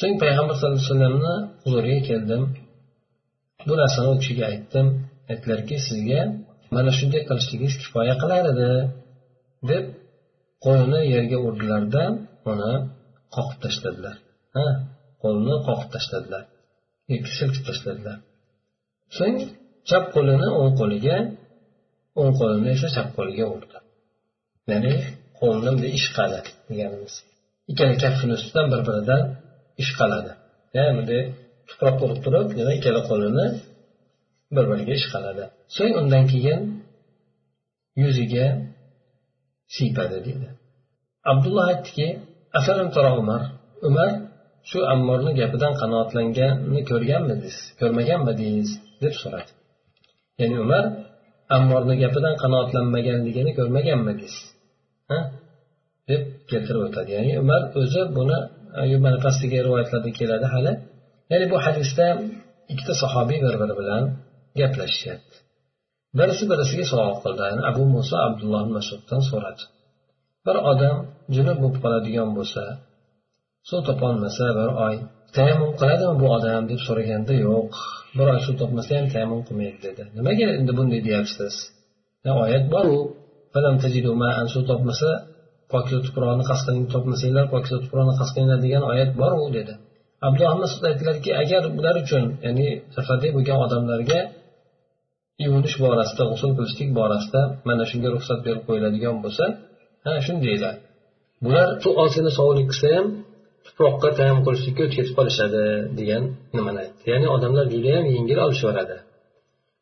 So'ng 0.00 0.14
payg'ambar 0.22 0.54
sallallohu 0.56 0.78
alayhi 0.80 0.90
vasallamni 0.92 1.34
huzuriga 1.64 2.00
keldim. 2.10 2.42
Bu 3.68 3.74
narsani 3.82 4.08
u 4.14 4.16
kishiga 4.22 4.44
aytdim. 4.52 4.86
Aytdilarki 5.30 5.76
sizga 5.88 6.20
mana 6.74 6.90
shunday 6.98 7.22
qilishligingiz 7.28 7.74
kifoya 7.82 8.14
qilar 8.22 8.44
edi 8.52 8.70
deb 9.70 9.84
qo'lini 10.64 11.00
yerga 11.14 11.38
urdilarda 11.46 12.02
uni 12.52 12.72
qoqib 13.34 13.58
tashladilar. 13.64 14.16
Ha 14.56 14.66
qo'lini 15.22 15.56
qoqib 15.66 15.88
tashladilar. 15.94 16.42
Yoki 17.12 17.30
silkib 17.38 17.64
tashladilar. 17.68 18.18
So'ng 19.16 19.38
chap 19.88 20.04
qo'lini 20.14 20.48
o'ng 20.60 20.72
qo'liga 20.80 21.16
o'ng 22.20 22.32
qo'lini 22.40 22.68
esa 22.76 22.88
chap 22.96 23.08
qo'liga 23.16 23.44
urdi. 23.54 23.78
Ya'ni 24.70 24.92
qo'lni 25.40 25.60
bunday 25.66 25.90
ishqadi 25.98 26.38
deganimiz. 26.68 27.14
Ikkala 27.70 27.94
kaftini 28.02 28.32
ustidan 28.38 28.66
bir 28.72 28.80
biridan 28.88 29.22
ishqaladi. 29.82 30.32
Ya'ni 30.76 30.92
bunday 30.98 31.22
tuproqqa 31.68 32.02
urib 32.06 32.20
turib 32.24 32.48
yana 32.60 32.72
ikkala 32.78 33.00
qo'lini 33.10 33.46
bir 34.54 34.64
biriga 34.70 34.94
ishqaladi. 35.00 35.44
So'ng 35.76 35.94
undan 36.00 36.24
keyin 36.32 36.60
yuziga 38.02 38.46
siypadi 39.74 40.18
deydi. 40.26 40.48
Abdulloh 41.30 41.64
aytdiki 41.72 42.08
umar 43.22 43.42
umar 43.88 44.10
shu 44.68 44.78
ammorni 44.94 45.32
gapidan 45.40 45.72
qanoatlanganini 45.80 46.80
ko'rganmidingiz 46.90 47.56
ko'rmaganmidingiz 47.80 48.70
deb 49.02 49.14
so'radi. 49.22 49.50
Ya'ni 50.40 50.56
umar 50.64 50.84
ammorni 51.56 51.94
gapidan 52.02 52.34
qanoatlanmaganligini 52.42 53.52
ko'rmaganmidingiz 53.58 54.36
deb 56.10 56.22
keltirib 56.50 56.82
o'tadi. 56.88 57.10
Ya'ni 57.16 57.32
umar 57.42 57.62
o'zi 57.80 58.02
buni 58.16 58.38
mana 59.04 59.18
pastdagi 59.24 59.56
rivoyatlarda 59.66 60.10
keladi 60.18 60.46
hali. 60.54 60.72
Ya'ni 61.32 61.46
bu 61.52 61.56
hadisda 61.66 62.06
ikkita 62.72 62.94
sahobiy 63.02 63.38
bir 63.44 63.54
biri 63.60 63.74
bilan 63.80 64.02
gaplashishyapti 64.60 65.36
birisi 66.18 66.44
birisiga 66.50 66.84
savol 66.92 67.16
qildi. 67.24 67.46
Abu 67.70 67.82
muso 67.94 68.14
abdulloh 68.26 68.64
masuddan 68.76 69.20
so'radi. 69.30 69.62
Bir 70.46 70.56
odam 70.72 70.96
junub 71.36 71.58
bo'lib 71.62 71.78
qoladigan 71.84 72.30
bo'lsa 72.38 72.62
suv 73.68 73.80
topolmasa 73.88 74.46
bir 74.58 74.70
oy 74.86 74.96
tayammum 75.36 75.72
qiladimi 75.80 76.14
bu 76.22 76.26
odam 76.36 76.62
deb 76.70 76.80
so'raganda 76.86 77.34
yo'q 77.46 77.70
bir 78.16 78.26
oy 78.32 78.40
suv 78.46 78.54
topmasa 78.62 78.90
ham 78.98 79.06
tayammum 79.14 79.40
qilmaydi 79.48 79.78
dedi. 79.86 80.02
Nimaga 80.16 80.46
endi 80.58 80.72
bunday 80.78 81.00
deyapsiz? 81.08 81.54
Oyat 82.44 82.64
boru 82.74 82.96
suv 84.54 84.62
topmasa 84.70 85.10
pokiza 85.72 85.98
tuproqni 86.06 86.44
qasding 86.50 86.78
topmasanglar 86.94 87.46
pokiza 87.54 87.76
tuproqni 87.84 88.14
qasdinglar 88.20 88.58
degan 88.64 88.82
oyat 88.92 89.10
boru 89.22 89.42
dedi. 89.58 89.74
Abdulloh 90.26 90.56
masud 90.62 90.82
aytdilarki 90.90 91.30
agar 91.42 91.62
ular 91.78 91.96
uchun 92.04 92.24
ya'ni 92.46 92.68
safarda 92.94 93.28
bo'lgan 93.36 93.58
odamlarga 93.66 94.20
yuvinish 95.44 95.76
borasida 95.84 96.24
g'usul 96.30 96.52
qilishlik 96.58 96.90
borasida 96.98 97.40
mana 97.68 97.84
shunga 97.90 98.08
ruxsat 98.14 98.38
berib 98.46 98.62
qo'yiladigan 98.68 99.16
bo'lsa 99.24 99.44
ha 100.06 100.12
shundaylar 100.26 100.74
bular 101.44 101.66
shu 101.82 101.90
ozgina 102.02 102.30
sovunlik 102.38 102.66
qilsa 102.72 102.88
ham 102.96 103.06
tuproqqa 103.66 104.08
tayammum 104.18 104.42
qilishlikka 104.46 104.82
o'tib 104.86 104.96
ketib 104.98 105.14
qolishadi 105.18 105.62
degan 105.98 106.22
nimani 106.56 106.78
aytdi. 106.84 107.02
Ya'ni 107.12 107.26
odamlar 107.36 107.64
judayam 107.74 108.04
yengil 108.16 108.38
olishaveradi. 108.46 108.96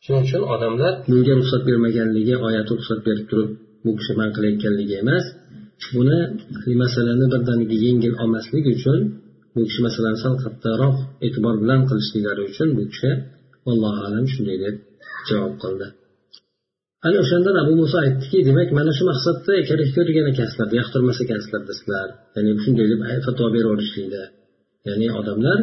Shuning 0.04 0.22
uchun 0.26 0.42
odamlar 0.54 0.92
bunga 1.10 1.32
ruxsat 1.40 1.62
bermaganligi 1.68 2.34
oyati 2.46 2.70
ruxsat 2.76 3.00
berib 3.06 3.26
turib 3.30 3.50
bu 3.84 3.90
kishi 3.98 4.12
man 4.20 4.28
qilayotganligi 4.36 4.94
emas 5.02 5.24
buni 5.96 6.18
masalani 6.82 7.26
birdaniga 7.32 7.76
yengil 7.86 8.12
olmaslik 8.22 8.64
uchun 8.74 8.98
bu 9.54 9.60
kishi 9.68 9.80
masalani 9.86 10.18
sal 10.24 10.34
qattiqroq 10.44 10.96
e'tibor 11.26 11.54
bilan 11.62 11.80
qilishliklari 11.88 12.42
uchun 12.50 12.68
bu 12.78 12.82
kishi 12.92 13.10
allohu 13.70 14.00
alam 14.08 14.24
shunday 14.32 14.56
deb 14.64 14.74
javob 15.28 15.54
qildi. 15.62 15.86
Ana 17.06 17.16
o'shandan 17.22 17.56
abu 17.62 17.72
muso 17.82 17.96
aytdiki 18.04 18.38
demak 18.48 18.68
mana 18.78 18.92
shu 18.98 19.04
maqsadda 19.10 19.54
kerak 19.68 19.90
ko'rgan 19.96 20.26
ekansizlar 20.32 20.68
yoqtirmas 20.80 21.18
ekansizlar 21.24 21.62
sizlar 21.78 22.08
ya'ni 22.34 22.50
shunday 22.64 22.86
deb 22.92 23.00
fatvo 23.26 23.46
beraverishlikda 23.56 24.22
ya'ni 24.88 25.06
odamlar 25.20 25.58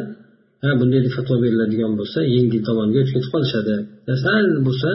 ha 0.62 0.68
bunday 0.80 1.00
deb 1.06 1.12
fatvo 1.18 1.34
beriladigan 1.44 1.92
bo'lsa 2.00 2.18
yengil 2.36 2.62
tomonga 2.68 2.98
o'tib 3.02 3.14
ketib 3.16 3.30
qolishadi. 3.34 3.74
Sal 4.24 4.46
bo'lsa 4.66 4.90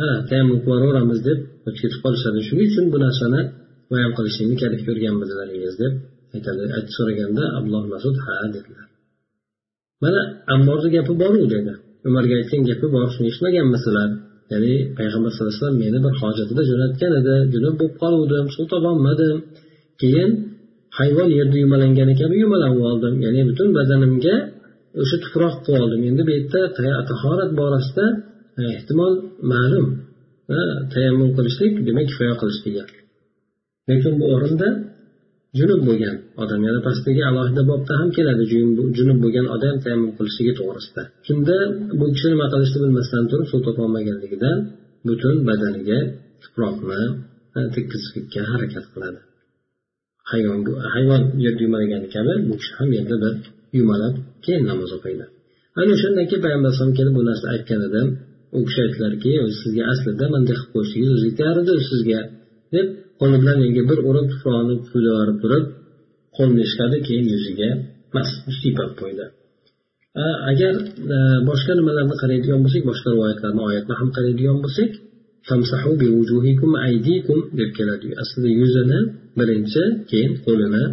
ha 0.00 0.08
tayammum 0.28 0.58
qilib 0.64 0.68
yuboraveramiz 0.68 1.20
deb 1.28 1.38
o'tib 1.66 1.80
ketib 1.82 2.00
qolishadi. 2.04 2.38
Shuning 2.48 2.68
uchun 2.70 2.84
bu 2.92 2.98
narsani 3.06 3.40
bayon 3.92 4.12
qilishlikni 4.18 4.56
kerak 4.62 4.80
ko'rganmidilaringiz 4.88 5.74
deb 5.82 5.92
aytadi 6.36 6.62
aytib 6.76 6.92
so'raganda 6.98 7.42
abdulloh 7.56 7.84
masud 7.94 8.14
ha 8.24 8.34
dedilar. 8.56 8.86
Mana 10.02 10.20
ammorni 10.54 10.88
gapi 10.96 11.12
boru 11.22 11.42
dedi. 11.54 11.72
Umarga 12.08 12.34
aytgan 12.40 12.62
gapi 12.70 12.86
bor 12.94 13.06
shuni 13.14 13.26
eshitmaganmisizlar 13.30 14.08
ya'ni 14.52 14.74
payg'ambar 14.98 15.30
sallallohu 15.32 15.52
alayhi 15.52 15.62
vasallam 15.62 15.80
meni 15.84 15.98
bir 16.04 16.14
hojatida 16.22 16.62
jo'natgan 16.70 17.12
edi. 17.20 17.34
Junub 17.54 17.74
bo'lib 17.80 17.94
qoluvdim 18.02 18.46
suv 18.54 18.64
topolmadim 18.72 19.36
keyin 20.02 20.30
hayvon 20.98 21.28
yerda 21.38 21.56
yumalangani 21.64 22.14
kabi 22.20 22.34
yumalanib 22.44 22.80
oldim 22.90 23.14
ya'ni 23.24 23.42
butun 23.48 23.68
badanimga 23.78 24.36
o'sha 25.02 25.16
tuproq 25.24 25.54
qilib 25.64 25.82
oldim 25.84 26.02
endi 26.10 26.22
bu 26.26 26.30
yerda 26.36 26.60
tahorat 27.10 27.50
borasida 27.60 28.06
e, 28.60 28.62
ehtimol 28.76 29.14
ma'lum. 29.52 29.86
E, 30.56 30.58
tayammum 30.92 31.30
qilishlik 31.36 31.72
demak 31.88 32.06
kifoya 32.10 32.34
qilishlik. 32.40 32.88
Lekin 33.88 34.12
bu 34.20 34.24
o'rinda 34.34 34.68
junub 35.58 35.80
bo'lgan 35.88 36.16
odam 36.42 36.60
yana 36.68 36.80
pastdagi 36.86 37.22
alohida 37.30 37.62
bobda 37.70 37.92
ham 38.00 38.08
keladi 38.16 38.44
junub 38.98 39.18
bo'lgan 39.24 39.46
odam 39.56 39.76
tayammum 39.84 40.12
qilishligi 40.18 40.52
to'g'risida. 40.60 41.02
Shunda 41.26 41.56
bu 41.98 42.06
kishi 42.14 42.28
nima 42.32 42.46
qilishni 42.52 42.78
bilmasdan 42.84 43.24
turib 43.30 43.46
suv 43.52 43.60
topolmaganligidan 43.66 44.56
butun 45.08 45.36
badaniga 45.48 45.98
tuproqni 46.42 47.02
e, 47.58 47.60
tekkizishlikka 47.74 48.40
harakat 48.52 48.84
qiladi. 48.92 49.20
Hayvon 50.30 50.60
hayvon 50.94 51.22
yerda 51.44 51.62
yumalagani 51.66 52.08
kabi 52.16 52.32
bu 52.48 52.54
kishi 52.60 52.72
ham 52.78 52.88
yerda 52.96 53.16
bir 53.24 53.34
yumalab 53.78 54.14
keyin 54.44 54.62
namoz 54.70 54.90
o'qiydi. 54.96 55.24
Ana 55.80 55.90
o'shandan 55.96 56.24
keyin 56.30 56.42
payg'ambar 56.46 56.68
alayhisalom 56.68 56.94
kelib 56.98 57.14
bu 57.18 57.22
narsani 57.28 57.50
aytgan 57.56 57.80
edi 57.88 58.00
u 58.56 58.60
kishi 58.66 58.80
aytdilarki 58.84 59.32
sizga 59.60 59.82
aslida 59.92 60.26
bunday 60.34 60.54
qilib 60.58 60.70
qo'yishingiz 60.74 61.10
o'zi 61.16 61.26
yetar 61.30 61.56
sizga 61.90 62.20
deb 62.74 62.86
qo'li 63.20 63.36
bilan 63.42 63.56
menga 63.64 63.82
bir 63.90 63.98
urib 64.10 64.26
tuproqni 64.32 64.74
puflab 64.82 65.36
turib 65.42 65.64
qo'lni 66.36 66.60
ishladi 66.68 66.96
keyin 67.06 67.26
yuziga 67.34 67.70
siypab 68.60 68.90
qo'ydi. 69.00 69.24
Agar 70.50 70.74
e, 71.14 71.18
boshqa 71.48 71.72
nimalarni 71.80 72.16
qaraydigan 72.22 72.60
bo'lsak 72.64 72.82
boshqa 72.90 73.08
rivoyatlarni 73.14 73.62
oyatni 73.68 73.94
ham 74.00 74.08
qaraydigan 74.16 74.58
bo'lsak 74.64 74.90
deb 77.60 77.70
keladi. 77.78 78.08
Aslida 78.22 78.50
yuzini 78.60 79.00
birinchi 79.38 79.82
keyin 80.10 80.32
qo'lini 80.46 80.84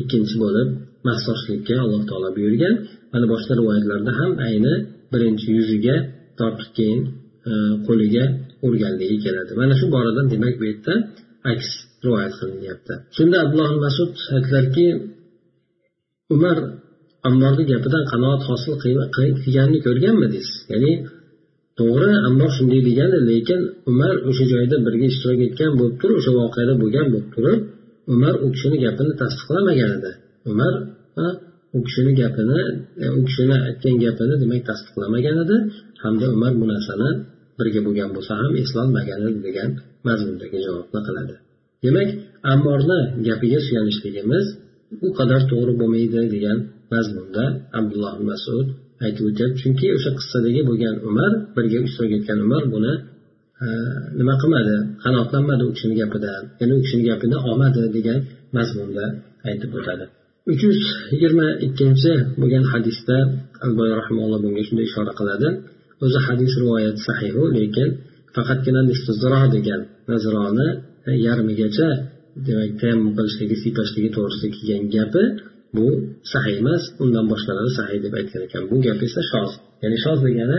ikkinchi 0.00 0.36
bo'lib 0.44 0.68
massoshlikka 1.08 1.74
alloh 1.84 2.02
taolo 2.10 2.28
buyurgan. 2.36 2.74
Mana 3.12 3.26
boshqa 3.32 3.52
rivoyatlarda 3.60 4.12
ham 4.20 4.32
ayni 4.48 4.74
birinchi 5.12 5.46
yuziga 5.58 5.96
tortib 6.38 6.70
keyin 6.78 7.00
e, 7.50 7.52
qo'liga 7.86 8.24
urganligi 8.66 9.16
keladi. 9.24 9.52
Mana 9.60 9.74
shu 9.80 9.86
boradan 9.94 10.26
demak 10.34 10.54
bu 10.60 10.64
yerda 10.70 10.94
aks 11.52 11.68
rivoyat 12.04 12.34
qilinyapti. 12.40 12.92
Shunda 13.16 13.36
abdulloh 13.44 13.70
masud 13.86 14.10
aytdilarki 14.36 14.86
umar 16.34 16.56
ammorni 17.28 17.64
gapidan 17.72 18.04
qanoat 18.12 18.42
hosil 18.50 18.72
qilganini 19.44 19.78
ko'rganmidingiz 19.86 20.48
ya'ni 20.72 20.92
to'g'ri 21.78 22.10
ammor 22.28 22.50
shunday 22.56 22.80
degani 22.88 23.18
lekin 23.30 23.60
umar 23.90 24.14
o'sha 24.28 24.44
joyda 24.52 24.76
birga 24.86 25.06
ishtirok 25.12 25.40
etgan 25.48 25.70
bo'lib 25.78 25.96
turib 26.00 26.16
o'sha 26.20 26.32
voqeada 26.40 26.74
bo'lgan 26.82 27.06
bo'lib 27.12 27.28
turib 27.34 27.60
umar 28.14 28.34
u 28.44 28.46
kishini 28.54 28.76
gapini 28.84 29.12
tasdiqlamagan 29.20 29.90
edi. 29.98 30.10
Umar 30.50 30.74
u 31.76 31.78
kishini 31.86 32.12
gapini 32.20 32.60
u 33.18 33.20
kishini 33.28 33.56
aytgan 33.66 33.94
gapini 34.04 34.34
demak 34.42 34.62
tasdiqlamagan 34.70 35.36
edi. 35.44 35.56
Hamda 36.02 36.26
umar 36.36 36.52
bu 36.60 36.64
narsani 36.72 37.10
birga 37.58 37.80
bo'lgan 37.86 38.10
bo'lsa 38.16 38.32
ham 38.40 38.52
eslolmagani 38.62 39.28
degan 39.46 39.70
mazmundagi 40.08 40.58
javobni 40.66 41.00
qiladi. 41.06 41.34
Demak 41.84 42.08
ammorni 42.52 42.98
gapiga 43.28 43.58
suyanishligimiz 43.66 44.46
u 45.06 45.08
qadar 45.18 45.40
to'g'ri 45.50 45.72
bo'lmaydi 45.80 46.20
degan 46.34 46.58
mazmunda 46.94 47.44
abdulloh 47.78 48.14
masud 48.30 48.66
aytib 49.04 49.24
o'tyapti 49.30 49.58
chunki 49.62 49.86
o'sha 49.96 50.10
qissadagi 50.18 50.60
bo'lgan 50.68 50.94
umar 51.08 51.30
birga 51.56 51.78
ishtirok 51.86 52.12
etgan 52.18 52.38
umar 52.46 52.62
buni 52.74 52.92
e, 53.64 53.66
nima 54.18 54.34
qilmadi? 54.42 54.76
Qanoatlanmadi 55.04 55.62
u 55.68 55.70
kishini 55.76 55.94
gapidan 56.00 56.42
ya'ni 56.60 56.72
u 56.78 56.80
kishini 56.84 57.04
gapini 57.10 57.36
olmadi 57.48 57.82
degan 57.96 58.18
mazmunda 58.56 59.04
aytib 59.48 59.70
o'tadi. 59.78 60.04
Uch 60.50 60.62
yuz 60.66 60.80
yigirma 61.12 61.46
ikkinchi 61.66 62.12
bo'lgan 62.40 62.64
hadisda 62.72 63.16
bunga 64.44 64.62
shunday 64.66 64.84
ishora 64.90 65.12
qiladi. 65.20 65.48
O'zi 66.04 66.18
hadis 66.26 66.52
rivoyati 66.62 67.00
sahihu 67.08 67.42
lekin 67.58 67.88
faqatgina 68.36 68.80
istizro 68.94 69.42
degan 69.56 69.80
nazroni 70.10 70.68
e, 71.08 71.10
yarmigacha 71.26 71.88
demak 72.46 72.72
tayammum 72.80 73.12
qilishligi 73.18 73.56
siypashligi 73.62 74.10
to'g'risida 74.16 74.48
kelgan 74.56 74.84
gapi 74.94 75.24
bu 75.76 75.86
sahiy 76.32 76.56
emas 76.62 76.82
undan 77.02 77.24
boshqalari 77.32 77.70
sahiy 77.78 77.98
deb 78.04 78.12
aytgan 78.20 78.42
ekan. 78.46 78.62
Bu 78.70 78.76
gap 78.86 79.00
esa 79.06 79.22
shoz 79.32 79.50
ya'ni 79.82 79.98
shoz 80.04 80.18
degani 80.26 80.58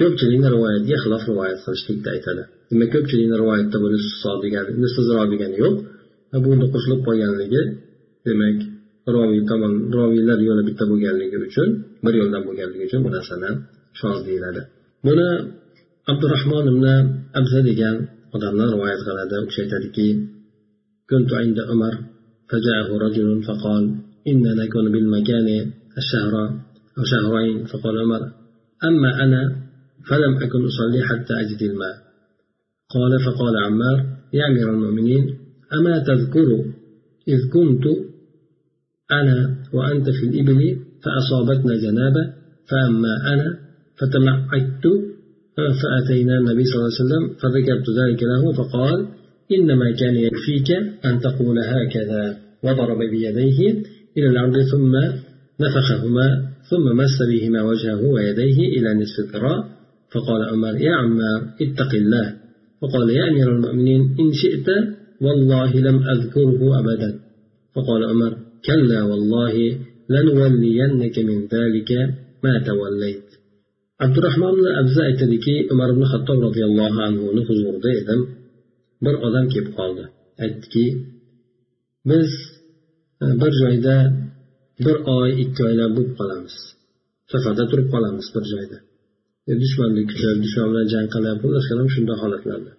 ko'pchilikni 0.00 0.48
rivoyatiga 0.54 0.96
xilof 1.04 1.22
rivoyat 1.30 1.58
qilishlikda 1.64 2.08
aytadi. 2.16 2.42
Demak 2.70 2.88
ko'pchilikni 2.94 3.36
rivoyatda 3.42 3.76
bu 3.82 3.86
degani 4.44 4.70
degani 5.32 5.56
yo'q. 5.64 5.76
Buni 6.46 6.66
qo'shilib 6.72 7.00
qolganligi 7.06 7.62
demak 8.26 8.58
roviy 9.14 9.42
tomon 9.50 9.72
roviylar 9.96 10.38
yo'li 10.48 10.62
bitta 10.68 10.84
bo'lganligi 10.90 11.38
uchun 11.46 11.68
bir 12.04 12.14
yo'ldan 12.20 12.42
bo'lganligi 12.48 12.84
uchun 12.88 13.00
bu 13.06 13.10
narsani 13.16 13.50
shoz 14.00 14.18
deyiladi 14.26 14.62
buni 15.06 15.28
abdurahmon 16.12 16.64
ibn 16.72 16.84
abza 17.38 17.60
degan 17.68 17.96
odamlar 18.34 18.68
rivoyat 18.74 19.00
qiladi 19.06 19.34
u 19.42 19.44
kishi 19.48 19.60
aytadiki 19.64 20.08
كنت 21.10 21.32
عند 21.42 21.58
عمر 21.70 21.94
فجاءه 22.50 22.98
رجل 23.06 23.42
فقال 23.42 23.84
إن 24.30 24.44
نكون 24.60 24.92
بالمكان 24.92 25.48
الشهر 25.98 26.34
أو 26.98 27.02
شهرين 27.12 27.64
فقال 27.64 27.98
عمر 27.98 28.22
أما 28.88 29.24
أنا 29.24 29.42
فلم 30.08 30.36
أكن 30.36 30.64
أصلي 30.70 31.02
حتى 31.02 31.34
أجد 31.42 31.62
الماء. 31.62 31.96
قال 32.94 33.12
فقال 33.26 33.54
عمار 33.66 34.06
يا 34.32 34.46
أمير 34.50 34.70
المؤمنين 34.70 35.38
أما 35.78 35.98
تذكر 35.98 36.48
إذ 37.28 37.40
كنت 37.52 37.84
أنا 39.12 39.56
وأنت 39.72 40.10
في 40.10 40.26
الإبل 40.28 40.78
فأصابتنا 41.02 41.76
جنابة 41.76 42.32
فأما 42.70 43.32
أنا 43.32 43.58
فتمعدت 43.98 44.86
فأتينا 45.56 46.38
النبي 46.38 46.64
صلى 46.64 46.76
الله 46.76 46.92
عليه 46.92 47.04
وسلم 47.04 47.24
فذكرت 47.40 47.86
ذلك 48.00 48.22
له 48.22 48.52
فقال 48.52 49.06
إنما 49.52 49.90
كان 49.90 50.16
يكفيك 50.16 50.70
أن 51.04 51.20
تقول 51.20 51.58
هكذا. 51.58 52.38
وضرب 52.62 52.98
بيديه 52.98 53.82
إلى 54.16 54.28
الأرض 54.28 54.56
ثم 54.72 54.92
نفخهما 55.60 56.48
ثم 56.70 56.96
مس 56.96 57.18
بهما 57.30 57.62
وجهه 57.62 58.02
ويديه 58.04 58.58
إلى 58.78 58.94
نصف 58.94 59.18
الذراع 59.18 59.64
فقال 60.12 60.42
عمر 60.48 60.74
يا 60.80 60.92
عمار 60.92 61.40
اتق 61.60 61.94
الله. 61.94 62.34
فقال 62.82 63.10
يا 63.10 63.28
أمير 63.30 63.56
المؤمنين 63.56 64.00
إن 64.20 64.32
شئت 64.32 64.68
والله 65.20 65.80
لم 65.80 66.08
أذكره 66.08 66.80
أبدا. 66.80 67.18
فقال 67.74 68.04
عمر 68.04 68.36
كلا 68.66 69.02
والله 69.02 69.78
لنولينك 70.10 71.18
من 71.18 71.46
ذلك 71.46 71.90
ما 72.44 72.58
توليت. 72.66 73.25
Abdurahmon 74.04 74.56
abza 74.80 75.00
aytadiki 75.08 75.54
umar 75.72 75.88
ibn 75.94 76.02
hattob 76.12 76.38
roziyallohu 76.46 76.98
anhuni 77.08 77.42
huzurida 77.48 77.90
edim. 78.00 78.20
Bir 79.04 79.14
odam 79.26 79.46
kelib 79.52 79.70
qoldi. 79.78 80.04
Aytdiki 80.44 80.84
biz 82.10 82.30
e, 83.22 83.26
bir 83.40 83.52
joyda 83.62 83.96
bir 84.86 84.96
oy 85.16 85.28
ikki 85.42 85.60
oylar 85.68 85.88
bo'lib 85.96 86.12
qolamiz. 86.20 86.54
Safarda 87.32 87.64
turib 87.70 87.88
qolamiz 87.94 88.26
bir 88.34 88.44
joyda. 88.52 88.78
E, 89.48 89.50
dushmanni 89.62 90.02
kutib 90.10 90.38
dushman 90.44 90.66
bilan 90.72 90.86
jang 90.94 91.08
qilib 91.14 91.38
boshqa 91.44 91.84
shunday 91.94 92.16
holatlarda. 92.22 92.72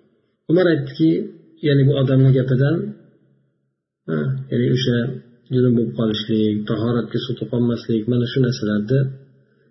Umar 0.51 0.65
aytdiki 0.73 1.09
ya'ni 1.67 1.83
bu 1.87 1.93
odamni 2.01 2.31
gapidan 2.37 2.77
ya'ni 4.51 4.67
o'sha 4.75 4.97
junub 5.53 5.73
bo'lib 5.77 5.93
qolishlik 5.99 6.55
tahoratga 6.69 7.19
suv 7.25 7.35
topolmaslik 7.41 8.03
mana 8.11 8.25
shu 8.31 8.39
narsalarni 8.45 8.99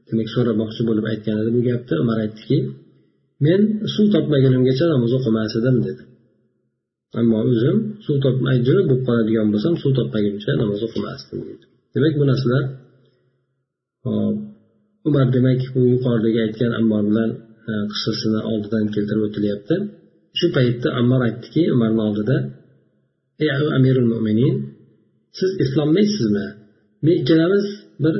demak 0.09 0.29
so'ramoqchi 0.35 0.83
bo'lib 0.89 1.07
aytgan 1.13 1.37
edi 1.43 1.51
bu 1.57 1.61
gapni 1.69 1.95
umar 2.05 2.19
aytdiki 2.25 2.59
men 3.47 3.61
suv 3.95 4.07
topmagunimgacha 4.15 4.85
namoz 4.95 5.13
o'qimas 5.19 5.53
edim 5.61 5.77
dedi. 5.87 6.03
Ammo 7.21 7.39
o'zim 7.51 7.77
suv 8.05 8.17
topmay 8.25 8.57
junub 8.67 8.87
bo'lib 8.91 9.03
qoladigan 9.09 9.47
bo'lsam 9.53 9.75
suv 9.83 9.93
topmaguncha 9.99 10.51
namoz 10.63 10.81
o'qimasdim 10.87 11.39
deydi 11.47 11.67
demak 11.95 12.15
bu 12.21 12.25
narsalar 12.31 12.65
umar 15.09 15.27
demak 15.37 15.61
bu 15.75 15.81
yuqoridagi 15.95 16.39
aytgan 16.47 16.73
ammor 16.81 17.03
bilan 17.11 17.31
e, 17.71 17.73
qissasini 17.93 18.41
oldidan 18.53 18.85
keltirib 18.95 19.23
o'tilyapti. 19.29 19.75
Shu 20.39 20.47
paytda 20.57 20.89
ammor 21.01 21.21
aytdiki 21.29 21.63
umarni 21.75 22.01
oldida 22.09 22.37
ey 23.43 23.51
amirul 23.79 24.09
mo'minin 24.13 24.55
siz 25.39 25.51
eslolmaysizmi 25.65 26.47
men 27.05 27.15
ikkalamiz 27.21 27.67
bir 28.05 28.15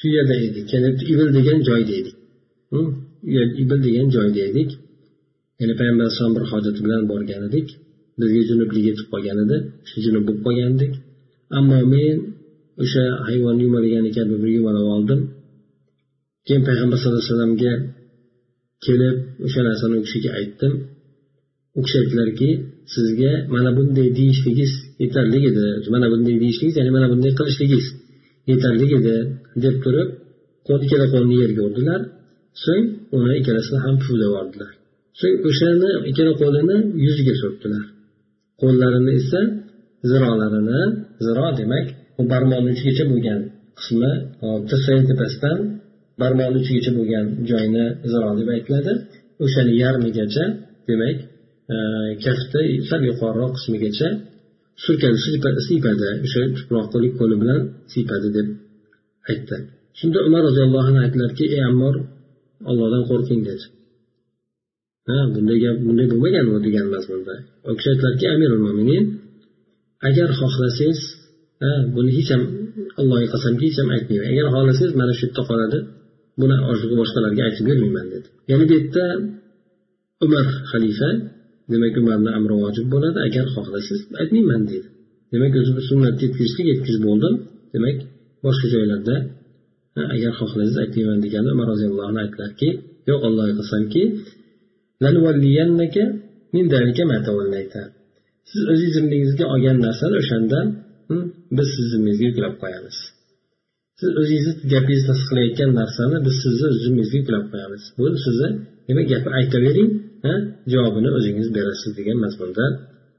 shu 0.00 0.06
yerda 0.16 0.34
edik 0.46 0.66
ya'ni 0.74 0.88
ibil 1.12 1.28
degan 1.38 1.58
joyda 1.68 1.94
edik 2.00 2.16
ibil 3.62 3.78
degan 3.86 4.08
joyda 4.16 4.40
edik. 4.50 4.70
Ya'ni 5.60 5.74
payg'ambar 5.80 6.04
alayhisalom 6.06 6.34
bir 6.36 6.44
hojati 6.52 6.80
bilan 6.84 7.02
borgan 7.12 7.42
edik. 7.48 7.68
Bizga 8.20 8.40
junublik 8.48 8.82
yetib 8.88 9.06
qolgan 9.12 9.38
edi. 9.44 9.56
Shu 9.88 9.96
junub 10.06 10.22
bo'lib 10.26 10.42
qolgan 10.46 10.70
edik. 10.76 10.92
Ammo 11.58 11.78
men 11.94 12.16
o'sha 12.82 13.04
hayvonni 13.28 13.62
yumalagani 13.68 14.10
kabi 14.16 14.34
bir 14.42 14.50
yumalab 14.58 14.86
oldim. 14.94 15.20
Keyin 16.46 16.62
payg'ambar 16.68 16.96
sallallohu 16.98 17.22
alayhi 17.22 17.32
vasallamga 17.32 17.72
kelib 18.84 19.16
o'sha 19.46 19.60
narsani 19.68 19.94
u 20.00 20.02
kishiga 20.06 20.30
aytdim. 20.38 20.72
U 21.78 21.80
kishi 21.84 21.96
aytdilarki 22.02 22.50
sizga 22.94 23.32
mana 23.54 23.70
bunday 23.76 24.08
deyishligingiz 24.18 24.72
yetarli 25.02 25.38
edi. 25.50 25.64
Mana 25.94 26.06
bunday 26.12 26.36
deyishligingiz 26.42 26.76
ya'ni 26.80 26.92
mana 26.96 27.06
bunday 27.12 27.32
qilishligingiz 27.38 27.86
yetarli 28.50 28.86
edi. 28.98 29.16
Deb 29.64 29.76
turib 29.84 30.08
ikkala 30.84 31.06
qo'lini 31.12 31.36
yerga 31.42 31.60
urdilar. 31.68 32.00
So'ng 32.64 32.84
uni 33.16 33.32
ikkalasini 33.40 33.78
ham 33.84 33.94
puflab 34.02 34.22
yubordilar 34.28 34.72
so'ng 35.20 35.36
o'shani 35.48 35.90
ikkala 36.10 36.32
qo'lini 36.42 36.76
yuziga 37.04 37.34
surtdilar. 37.42 37.84
Qo'llarini 38.62 39.12
esa 39.20 39.40
zirolarini 40.10 40.82
ziro 41.26 41.46
demak 41.60 41.86
bu 42.16 42.22
barmoqni 42.32 42.70
uchigacha 42.74 43.04
bo'lgan 43.12 43.40
qismi 43.78 44.12
tirsakni 44.68 45.04
tepasidan 45.10 45.58
barmoqni 46.22 46.58
uchigacha 46.62 46.92
bo'lgan 46.98 47.26
joyni 47.50 47.84
ziro 48.12 48.30
deb 48.38 48.48
aytiladi. 48.56 48.92
O'shani 49.44 49.72
yarmigacha 49.82 50.44
demak 50.88 51.16
e, 51.74 51.76
kafti 52.24 52.60
sal 52.88 53.00
yuqoriroq 53.10 53.52
qismigacha 53.56 54.08
surkani 54.84 55.18
siypadi 55.68 56.08
o'sha 56.26 56.40
tuproq 56.56 56.86
qo'li 56.92 57.08
qo'li 57.18 57.36
bilan 57.42 57.60
siypadi 57.92 58.28
deb 58.36 58.46
aytdi. 59.28 59.56
Shunda 59.98 60.18
umar 60.28 60.42
roziyallohu 60.48 60.86
anhu 60.90 61.00
aytdilarki 61.04 61.44
ey 61.54 61.62
ammor 61.70 61.94
ollohdan 62.70 63.02
qo'rqing 63.10 63.40
dedi. 63.48 63.64
Ha 65.08 65.16
bunday 65.34 65.58
gap 65.64 65.76
bunday 65.86 66.06
bo'lmagan 66.12 66.44
u 66.52 66.54
degan 66.66 66.86
mazmunda? 66.94 67.34
U 67.68 67.70
kishi 67.78 67.88
aytdilarki 67.92 68.26
amirul 68.34 68.62
mo'minin 68.66 69.04
agar 70.08 70.28
xohlasangiz 70.40 71.00
buni 71.94 72.10
hech 72.16 72.30
ham 72.34 72.42
allohga 73.00 73.28
qasamki 73.34 73.64
hech 73.68 73.78
ham 73.80 73.88
aytmayman. 73.96 74.26
Agar 74.32 74.46
xohlasangiz 74.54 74.92
mana 75.00 75.12
shu 75.18 75.24
yerda 75.26 75.42
qoladi 75.50 75.78
buni 76.40 76.56
boshqalarga 77.00 77.42
aytib 77.48 77.64
bermayman 77.70 78.06
dedi. 78.14 78.28
Ya'ni 78.50 78.64
bu 78.68 78.72
yerda 78.78 79.04
umar 80.26 80.46
xalifa 80.70 81.10
demak 81.72 81.94
umarni 82.02 82.30
amri 82.38 82.54
vojib 82.62 82.86
bo'ladi 82.94 83.18
agar 83.26 83.44
xohlasangiz 83.54 84.00
aytmayman 84.22 84.62
deydi 84.70 84.88
demak 85.32 85.52
o'zi 85.60 85.72
sunnatni 85.90 86.22
yetkazishlik 86.26 86.66
yetkazib 86.72 87.02
bo'ldim. 87.08 87.34
Demak 87.74 87.96
boshqa 88.44 88.66
joylarda 88.74 89.14
agar 90.14 90.32
xohlasangiz 90.38 90.76
aytmayman 90.84 91.18
deganda 91.24 91.48
umar 91.56 91.66
roziyallohu 91.72 92.06
anhu 92.10 92.20
aytdilarki 92.24 92.68
yo'q 93.10 93.20
allohga 93.28 93.54
qasamki 93.60 94.02
siz 98.50 98.62
o'zingiz 98.72 98.92
zimmangizga 98.96 99.44
olgan 99.54 99.76
narsani 99.86 100.14
o'shanda 100.22 100.58
biz 101.56 101.68
sizni 101.74 101.88
zimmangizga 101.92 102.26
yuklab 102.30 102.54
qo'yamiz. 102.62 102.96
Siz 104.00 104.10
o'zingizni 104.20 104.52
gapingizni 104.72 105.06
tasdiqlayotgan 105.10 105.70
narsani 105.80 106.16
biz 106.26 106.34
sizni 106.42 106.68
zimmangizga 106.84 107.16
yuklab 107.22 107.44
qo'yamiz. 107.52 107.82
Bu 107.98 108.04
sizni 108.26 108.48
demak 108.88 109.06
gapni 109.12 109.30
aytavering 109.38 109.90
javobini 110.72 111.10
o'zingiz 111.18 111.48
berasiz 111.56 111.90
degan 111.98 112.18
mazmunda 112.24 112.64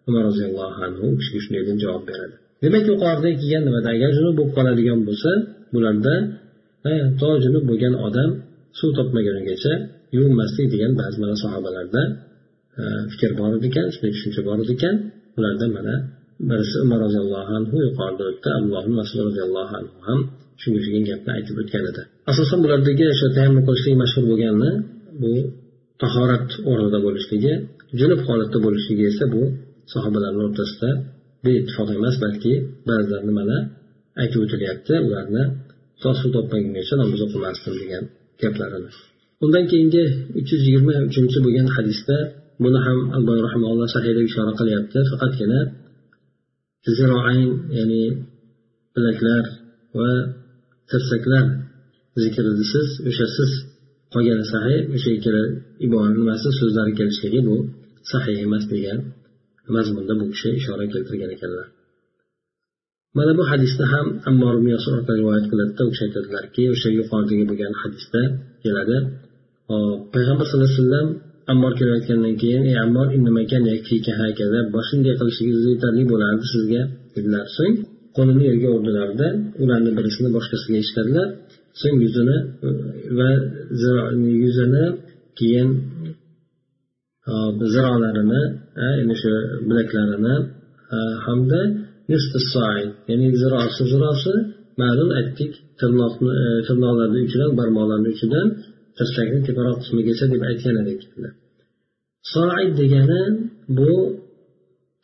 umar 0.08 0.24
roziyallohu 0.30 0.80
anhu 0.88 1.04
u 1.14 1.16
kishiga 1.20 1.40
shunday 1.44 1.64
deb 1.70 1.78
javob 1.84 2.04
beradi. 2.10 2.36
Demak 2.64 2.84
yuqorida 2.92 3.30
kelgan 3.40 3.64
nimada 3.68 3.90
agar 3.96 4.10
junub 4.18 4.34
bo'lib 4.38 4.52
qoladigan 4.58 5.00
bo'lsa 5.08 5.32
bularda 5.74 6.16
to 7.20 7.30
junub 7.44 7.64
bo'lgan 7.70 7.94
odam 8.08 8.30
suv 8.80 8.90
topmagunigacha 8.98 9.74
yuvinmaslik 10.16 10.68
degan 10.74 10.92
ba'zi 11.02 11.18
mana 11.24 11.36
sahobalarda 11.44 12.02
fikr 13.12 13.32
bor 13.40 13.52
edi 13.58 13.68
ekan 13.72 13.88
shunday 13.94 14.12
tushuncha 14.16 14.42
bor 14.48 14.58
edi 14.64 14.74
ekan. 14.78 14.96
Ulardan 15.38 15.72
mana 15.78 15.96
birisi 16.50 16.76
umar 16.86 17.00
roziyallohu 17.06 17.52
anhu 17.60 17.76
yuqorida 17.88 18.24
o'tdi. 18.32 18.48
Abdulloh 18.58 18.86
masud 19.00 19.18
roziyallohu 19.28 19.74
anhu 19.80 19.98
ham 20.08 20.20
shunga 20.62 20.78
o'xshagan 20.80 21.04
gapni 21.10 21.32
aytib 21.38 21.56
o'tgan 21.62 21.84
edi. 21.92 22.02
Asosan 22.32 22.60
bulardagi 22.66 23.06
o'sha 23.14 23.28
tayammum 23.38 23.64
qilishlik 23.68 23.96
mashhur 24.04 24.24
bo'lgani 24.32 24.72
bu 25.22 25.34
tahorat 26.02 26.50
o'rnida 26.70 27.00
bo'lishligi 27.06 27.54
junub 28.00 28.22
holatda 28.28 28.58
bo'lishligi 28.66 29.04
esa 29.12 29.26
bu 29.34 29.42
sahobalarni 29.94 30.42
o'rtasida 30.48 30.90
beittifoq 31.46 31.90
emas 32.00 32.16
balki 32.24 32.54
ba'zilar 32.88 33.22
nimalar 33.30 33.62
aytib 34.22 34.40
o'tilyapti 34.46 34.94
ularni 35.08 35.44
suv 36.02 36.30
topmagungacha 36.36 36.94
namoz 37.02 37.20
o'qimasdim 37.26 37.74
degan 37.82 38.04
gaplarini 38.42 38.92
undan 39.44 39.64
keyingi 39.72 40.04
uch 40.40 40.50
yuz 40.54 40.62
yigirma 40.68 40.96
uchinchi 41.10 41.38
bo'lgan 41.46 41.68
hadisda 41.76 42.18
buni 42.64 42.80
ham 42.86 43.00
alboy 43.18 43.38
sahiyda 43.96 44.22
ishora 44.30 44.54
qilyapti. 44.60 45.00
Faqatgina 45.12 45.60
ziroayn 46.98 47.50
ya'ni 47.78 48.04
bilaklar 48.96 49.44
va 50.00 50.12
tirsaklar 50.90 51.46
zikridisiz 52.24 52.88
o'sha 53.10 53.28
siz 53.36 53.52
qolgani 54.14 54.46
sahiy 54.54 54.80
o'sha 54.96 55.10
ikkala 55.18 55.44
ibora 55.86 56.10
nimasi 56.18 56.50
so'zlari 56.60 56.94
kelishligi 57.00 57.40
bu 57.48 57.56
sahiy 58.12 58.38
emas 58.48 58.64
degan 58.74 58.98
mazmunda 59.76 60.14
bu 60.20 60.26
kishi 60.34 60.50
ishora 60.60 60.86
keltirgan 60.94 61.32
ekanlar. 61.36 61.68
Mana 63.18 63.32
bu 63.40 63.44
hadisda 63.52 63.84
ham 63.94 64.08
ammor 64.30 64.54
ibn 64.60 64.68
yasir 64.76 64.94
rivoyat 65.20 65.46
qiladida 65.52 65.82
u 65.88 65.90
kishi 65.94 66.04
aytadilarki 66.08 66.64
o'sha 66.74 66.90
yuqoridagi 67.00 67.44
bo'lgan 67.50 67.74
hadisda 67.82 68.22
keladi. 68.64 68.98
Payg'ambar 70.14 70.46
sallallohu 70.48 70.70
alayhi 70.72 70.82
vasallam 70.82 71.08
ammor 71.54 71.74
kelayotgandan 71.80 72.36
keyin 72.42 72.64
ey 72.72 72.78
ammor 72.86 73.08
shunday 74.90 75.14
qilishingiz 75.20 75.62
yetarli 75.72 76.04
bo'lardi 76.12 76.46
sizga 76.54 76.82
dedilar. 77.16 77.46
So'ng 77.58 77.76
qo'lini 78.18 78.44
yerga 78.50 78.70
urdilarda 78.78 79.28
ularni 79.64 79.92
birisini 79.98 80.30
boshqasiga 80.38 80.78
eshitadilar. 80.84 81.28
So'ng 81.82 81.96
yuzini 82.06 82.38
va 83.18 83.30
yuzini 84.46 84.86
keyin 85.40 85.70
zirolarini 87.74 88.42
ya'ni 88.82 89.14
o'sha 89.16 89.34
bilaklarini 89.70 90.36
hamda 91.26 91.62
ya'ni 93.10 93.28
zirosi 93.42 93.84
zirosi 93.92 94.34
ma'lum 94.82 95.10
aytdik 95.20 95.52
tirnoqni 95.80 96.34
tirnoqlarni 96.68 97.20
uchidan 97.28 97.52
barmoqlarni 97.60 98.10
uchidan 98.16 98.48
tirsakni 98.98 99.40
teparoq 99.48 99.78
qismigacha 99.82 100.26
deb 100.34 100.42
aytgan 100.50 100.76
edik 100.84 101.00
soid 102.34 102.72
degani 102.82 103.22
bu 103.78 103.92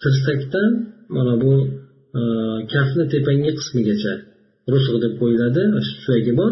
tirsakdan 0.02 0.70
mana 1.16 1.34
bu 1.44 1.54
kafni 2.74 3.04
tepangi 3.14 3.52
qismigacha 3.60 4.14
rusg 4.74 4.94
deb 5.04 5.14
qo'yiladi 5.22 5.64
suyagi 6.04 6.34
bor 6.40 6.52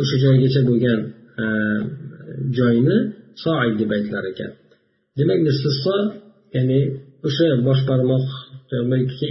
o'sha 0.00 0.16
joygacha 0.24 0.60
bo'lgan 0.68 1.00
joyni 2.58 2.98
soid 3.44 3.74
deb 3.80 3.90
aytilar 3.96 4.24
ekan 4.32 4.52
demak 5.18 5.40
nisfo 5.46 5.96
ya'ni 6.56 6.80
o'sha 7.26 7.44
bosh 7.68 7.82
barmoq 7.90 8.26
e, 8.74 8.76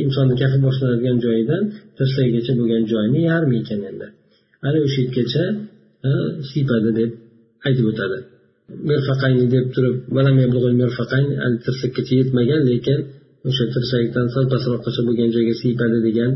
insonni 0.05 0.35
kafi 0.41 0.57
boshlanadigan 0.65 1.17
joyidan 1.25 1.63
tirsagigacha 1.97 2.53
bo'lgan 2.59 2.83
joyni 2.91 3.19
yarmi 3.29 3.55
ekan 3.61 3.81
endi. 3.89 4.07
Ana 4.67 4.77
o'sha 4.87 4.99
yergacha 5.03 5.43
e, 6.07 6.09
siypadi 6.49 6.89
deb 6.99 7.11
aytib 7.67 7.85
o'tadi. 7.91 8.17
Mirfaqayni 8.89 9.45
deb 9.55 9.65
turib 9.75 9.95
tirsakkacha 11.65 12.13
yetmagan 12.21 12.61
lekin 12.71 12.99
o'sha 13.49 13.65
tirsakdan 13.73 14.25
sal 14.33 14.45
pastroqgacha 14.53 15.01
bo'lgan 15.07 15.29
joyga 15.35 15.53
siypadi 15.61 15.97
degan 16.07 16.31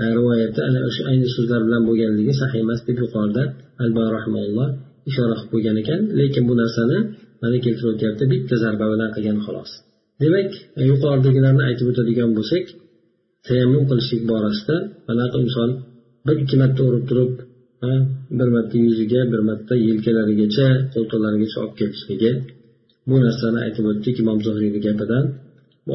e, 0.00 0.04
rivoyatda 0.18 0.60
ana 0.68 0.80
o'sha 0.88 1.02
ayni 1.10 1.26
so'zlar 1.34 1.60
bilan 1.66 1.82
bo'lganligi 1.88 2.34
sahih 2.40 2.58
emas 2.64 2.80
deb 2.88 2.96
yuqorida 3.04 3.42
alboy 3.84 4.08
rahmaulloh 4.18 4.68
ishora 5.10 5.34
qilib 5.38 5.50
qo'ygan 5.52 5.76
ekan. 5.82 6.00
Lekin 6.20 6.42
bu 6.48 6.54
narsani 6.62 6.98
mana 7.42 7.56
keltirib 7.64 7.90
o'tyapti 7.94 8.24
bitta 8.32 8.54
zarba 8.64 8.86
bilan 8.92 9.10
qilgan 9.16 9.38
xolos. 9.46 9.70
Demak 10.22 10.50
yuqoridagilarni 10.90 11.62
aytib 11.68 11.86
o'tadigan 11.92 12.30
bo'lsak 12.38 12.64
tayammum 13.46 13.84
qilishlik 13.90 14.22
borasida 14.32 14.76
manaqa 15.08 15.36
inson 15.44 15.70
bir 16.26 16.36
ikki 16.42 16.56
marta 16.62 16.80
urib 16.88 17.04
turib 17.10 17.32
bir 18.38 18.48
marta 18.56 18.76
yuziga 18.86 19.20
bir 19.32 19.40
marta 19.48 19.74
yelkalarigacha 19.88 20.68
qo'ltiqlarigacha 20.94 21.58
olib 21.64 21.74
kelishligi 21.80 22.30
bu 23.08 23.16
narsani 23.24 23.58
aytib 23.66 23.84
o'tdik 23.90 24.16
imom 24.22 24.38
zuhriyni 24.46 24.80
gapidan. 24.86 25.24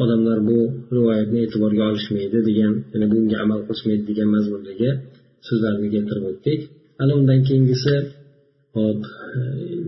Odamlar 0.02 0.38
bu 0.48 0.58
rivoyatni 0.96 1.38
e'tiborga 1.44 1.84
olishmaydi 1.90 2.38
degan 2.48 2.72
ya'ni 2.92 3.06
bunga 3.12 3.36
amal 3.44 3.60
qilishmaydi 3.66 4.04
degan 4.10 4.28
mazmundagi 4.34 4.88
so'zlarni 5.46 5.88
keltirib 5.94 6.24
o'tdik. 6.30 6.60
Ana 7.02 7.12
undan 7.18 7.40
keyingisi 7.48 7.94
hop 8.76 9.00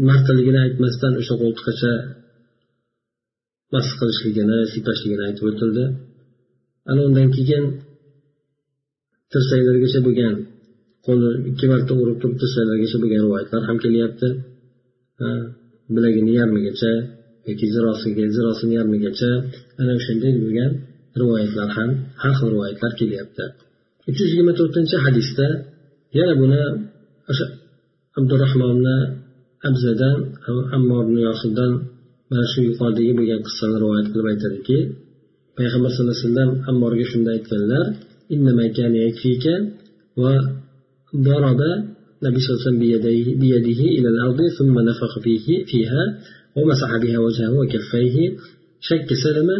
martaligini 0.08 0.58
aytmasdan 0.66 1.12
o'sha 1.20 1.34
qo'ltiqgacha 1.42 1.92
mas 3.74 3.86
qilishligini 3.98 4.58
siypashligini 4.72 5.22
aytib 5.28 5.44
o'tildi. 5.50 5.84
Ana 6.90 7.00
undan 7.08 7.28
keyin 7.36 7.64
tirsaklargacha 9.32 10.00
bo'lgan 10.06 10.34
qo'lni 11.06 11.30
ikki 11.50 11.66
marta 11.72 11.92
urib 12.02 12.18
turib 12.22 12.36
tirsaklargacha 12.42 12.96
bo'lgan 13.02 13.20
rivoyatlar 13.26 13.62
ham 13.68 13.76
kelyapti. 13.84 14.28
Bilagini 15.94 16.32
yarmigacha 16.40 16.92
yoki 17.48 17.66
zirosiga 17.74 18.24
zirosini 18.36 18.74
yarmigacha 18.78 19.30
ana 19.80 19.92
o'shanday 19.98 20.32
bo'lgan 20.44 20.70
rivoyatlar 21.20 21.68
ham 21.76 21.90
har 22.22 22.32
xil 22.38 22.48
rivoyatlar 22.54 22.92
kelyapti. 23.00 23.44
Uch 24.08 24.18
yuz 24.20 24.30
yigirma 24.32 24.54
to'rtinchi 24.60 24.96
hadisda 25.06 25.46
yana 26.18 26.34
buni 26.42 26.62
o'sha 27.30 27.46
abdurahmonni 28.18 28.96
abzadan 29.68 30.16
ammor 30.76 31.02
ibn 31.06 31.16
yosirdan 31.28 31.72
mana 32.30 32.44
shu 32.52 32.58
yuqoridagi 32.68 33.12
bo'lgan 33.18 33.40
qissani 33.46 33.76
rivoyat 33.82 34.06
qilib 34.12 34.26
aytadiki 34.32 34.78
payg'ambar 35.58 35.90
sallallohu 35.92 36.16
alayhi 36.16 36.28
vasallam 36.28 36.50
ammorga 36.70 37.04
shunday 37.12 37.34
aytganlar 37.38 37.84
وضرب 40.16 41.60
النبي 42.22 42.38
صلى 42.40 42.50
الله 42.50 42.60
عليه 42.60 42.66
وسلم 42.68 42.78
بيديه, 42.78 43.26
بيده 43.42 43.80
إلى 43.98 44.08
الأرض 44.14 44.40
ثم 44.58 44.74
نفخ 44.90 45.12
فيه 45.24 45.64
فيها 45.64 46.02
ومسح 46.56 46.90
بها 47.02 47.18
وجهه 47.18 47.50
وكفيه 47.58 48.16
شك 48.80 49.08
سلمة 49.24 49.56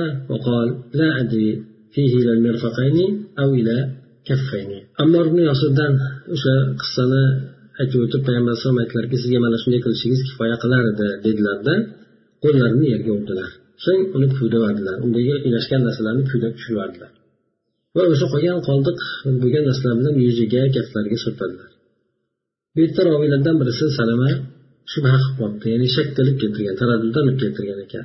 آه 0.00 0.10
وقال 0.30 0.68
لا 0.94 1.20
أدري 1.20 1.62
فيه 1.94 2.12
إلى 2.22 2.32
المرفقين 2.32 3.24
أو 3.38 3.54
إلى 3.54 3.76
كفين 4.24 4.70
أمر 5.00 5.28
بن 5.28 5.38
ياسردان 5.38 5.92
o'sha 6.34 6.54
qissani 6.80 7.24
aytib 7.80 8.00
o'tib 8.04 8.22
payg'ambar 8.26 8.50
alayhisalom 8.52 8.78
aytdilarki 8.82 9.16
sizga 9.22 9.38
mana 9.44 9.56
shunday 9.62 9.80
qilishingiz 9.84 10.20
kifoya 10.28 10.56
qilar 10.62 10.82
edi 10.92 11.08
dedilarda 11.26 11.74
qo'llarini 12.44 12.86
yerga 12.94 13.10
urdilar. 13.18 13.50
So'ng 13.84 14.02
uni 14.16 14.28
kuydiradilar 14.36 14.96
undagi 15.04 15.34
ilashgan 15.48 15.80
narsalarni 15.86 16.24
kuydab 16.30 16.52
tushiradilar 16.58 17.10
va 17.96 18.02
o'sha 18.12 18.26
qolgan 18.32 18.58
qoldiq 18.68 18.98
bo'lgan 19.42 19.64
narsalar 19.68 19.94
bilan 20.00 20.14
yuziga 20.26 20.62
kaftlariga 20.76 21.18
surtadilar 21.24 21.70
bu 22.74 22.78
yerda 22.84 23.02
roviylardan 23.10 23.56
birisi 23.60 23.84
salama 23.98 24.30
shubha 24.92 25.16
qilib 25.22 25.34
qolibdi. 25.40 25.66
Ya'ni 25.72 25.88
shak 25.96 26.08
qilib 26.16 26.36
keltirgan 26.42 26.76
taraddudlanib 26.80 27.36
keltirgan 27.42 27.78
ekan. 27.86 28.04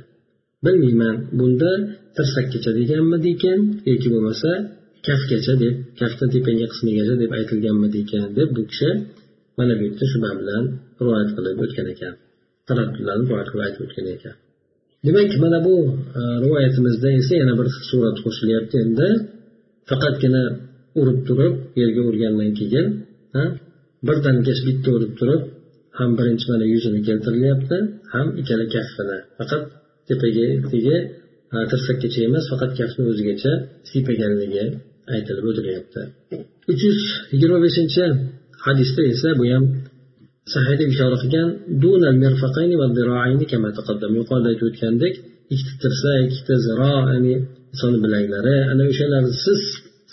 Bilmayman 0.64 1.16
bunda 1.38 1.70
tirsakkacha 2.16 2.70
deganmidikan 2.78 3.58
yoki 3.90 4.08
bo'lmasa 4.14 4.50
kaftgacha 5.06 5.54
deb 5.62 5.74
kaftni 6.00 6.26
tepangi 6.34 6.66
qismigacha 6.72 7.14
deb 7.22 7.30
aytilganmidi 7.38 7.98
ekan 8.04 8.26
deb 8.38 8.48
bu 8.56 8.62
kishi 8.70 8.90
mana 9.60 9.74
bu 9.78 9.82
yerda 9.86 10.04
shu 10.12 10.18
bilan 10.40 10.64
rivoyat 11.00 11.30
qilib 11.36 11.58
o'tgan 11.64 11.86
ekan. 11.94 12.14
Taraddudlarni 12.68 13.24
rivoyat 13.28 13.48
qilib 13.52 13.64
aytib 13.66 13.82
o'tgan 13.86 14.06
ekan. 14.16 14.34
Demak 15.06 15.32
mana 15.44 15.58
bu 15.66 15.74
e, 16.18 16.20
rivoyatimizda 16.44 17.08
esa 17.20 17.34
yana 17.42 17.54
bir 17.60 17.68
surat 17.88 18.16
qo'shilyapti. 18.24 18.76
Endi 18.84 19.08
faqatgina 19.90 20.42
urib 21.00 21.18
turib 21.28 21.54
yerga 21.80 22.02
urgandan 22.10 22.50
keyin 22.58 22.86
birdaniga 24.08 24.54
bitta 24.68 24.88
urib 24.96 25.12
turib 25.20 25.42
ham 25.98 26.10
birinchi 26.18 26.46
mana 26.52 26.66
yuzini 26.74 27.00
keltirilyapti 27.08 27.76
ham 28.12 28.26
ikkala 28.40 28.66
kaftini 28.74 29.18
faqat 29.38 29.62
tepaga 30.08 30.44
e, 31.54 31.58
tirsakkacha 31.70 32.20
emas 32.28 32.44
faqat 32.52 32.70
kaftni 32.78 33.04
o'zigacha 33.12 33.52
siypaganligi 33.90 34.64
aytilib 35.14 35.44
o'tilyapti. 35.50 36.00
Uch 36.70 36.80
yuz 36.86 37.00
yigirma 37.32 37.58
beshinchi 37.66 38.02
hadisda 38.66 39.02
esa 39.12 39.28
bu 39.38 39.44
ham 39.52 39.64
sahiyda 40.54 40.84
ishora 40.92 41.16
qilgan. 41.22 41.48
Yuqorida 44.18 44.48
aytib 44.52 44.66
o'tgandek 44.70 45.14
ikkita 45.54 45.74
tirsak 45.82 46.20
ikkita 46.28 46.54
ziro 46.66 46.92
ya'ni 47.10 47.34
insonni 47.72 47.98
bilaklari 48.04 48.56
ana 48.72 48.82
o'shalarsiz 48.92 49.60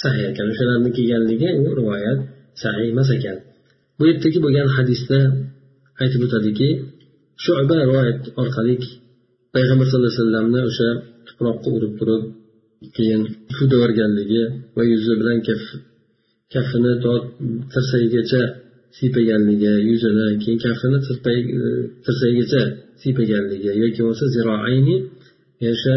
sahiy 0.02 0.26
ekan. 0.32 0.46
O'shalarni 0.54 0.90
kelganligi 0.98 1.50
u 1.62 1.64
rivoyat 1.80 2.20
sahiy 2.64 2.88
emas 2.94 3.10
ekan. 3.18 3.38
Bu 3.98 4.04
yerdagi 4.10 4.40
bo'lgan 4.46 4.68
hadisda 4.78 5.20
aytib 6.02 6.22
o'tadiki 6.26 6.70
shuba 7.44 7.76
rivoyat 7.84 8.22
orqali 8.42 8.76
payg'ambar 9.56 9.86
sallallohu 9.88 10.12
alayhi 10.12 10.24
vasallamni 10.24 10.62
o'sha 10.70 10.90
tuproqqa 11.28 11.70
urib 11.78 11.94
turib 12.00 12.24
keyin 12.96 13.22
suv 13.56 13.66
devorganligi 13.74 14.44
va 14.76 14.84
yuzi 14.92 15.14
bilan 15.20 15.38
kaftini 16.54 16.94
to 17.04 17.12
tirsagigacha 17.74 18.42
siypaganligi 18.98 19.74
yuzini 19.90 20.26
keyin 20.44 20.60
kaftini 20.66 20.98
tirsagigacha 22.06 22.62
siypaganligi 23.02 23.72
yoki 23.84 24.00
bo'lmasa 24.04 24.26
ziroayni 24.36 24.96
o'sha 25.72 25.96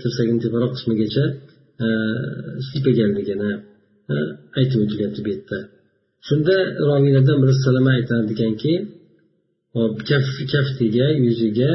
tirsagini 0.00 0.40
teparoq 0.44 0.72
qismigacha 0.76 1.24
e, 1.84 1.86
siypaganligini 2.68 3.50
e, 4.12 4.14
aytib 4.58 4.78
o'tilyapti 4.84 5.20
bu 5.24 5.28
yerda. 5.34 5.58
Shunda 6.26 6.56
roviylardan 6.88 7.38
biri 7.42 7.54
salama 7.66 7.90
aytar 7.98 8.20
ekanki 8.34 8.72
kaftiga 10.52 11.06
yuziga 11.24 11.70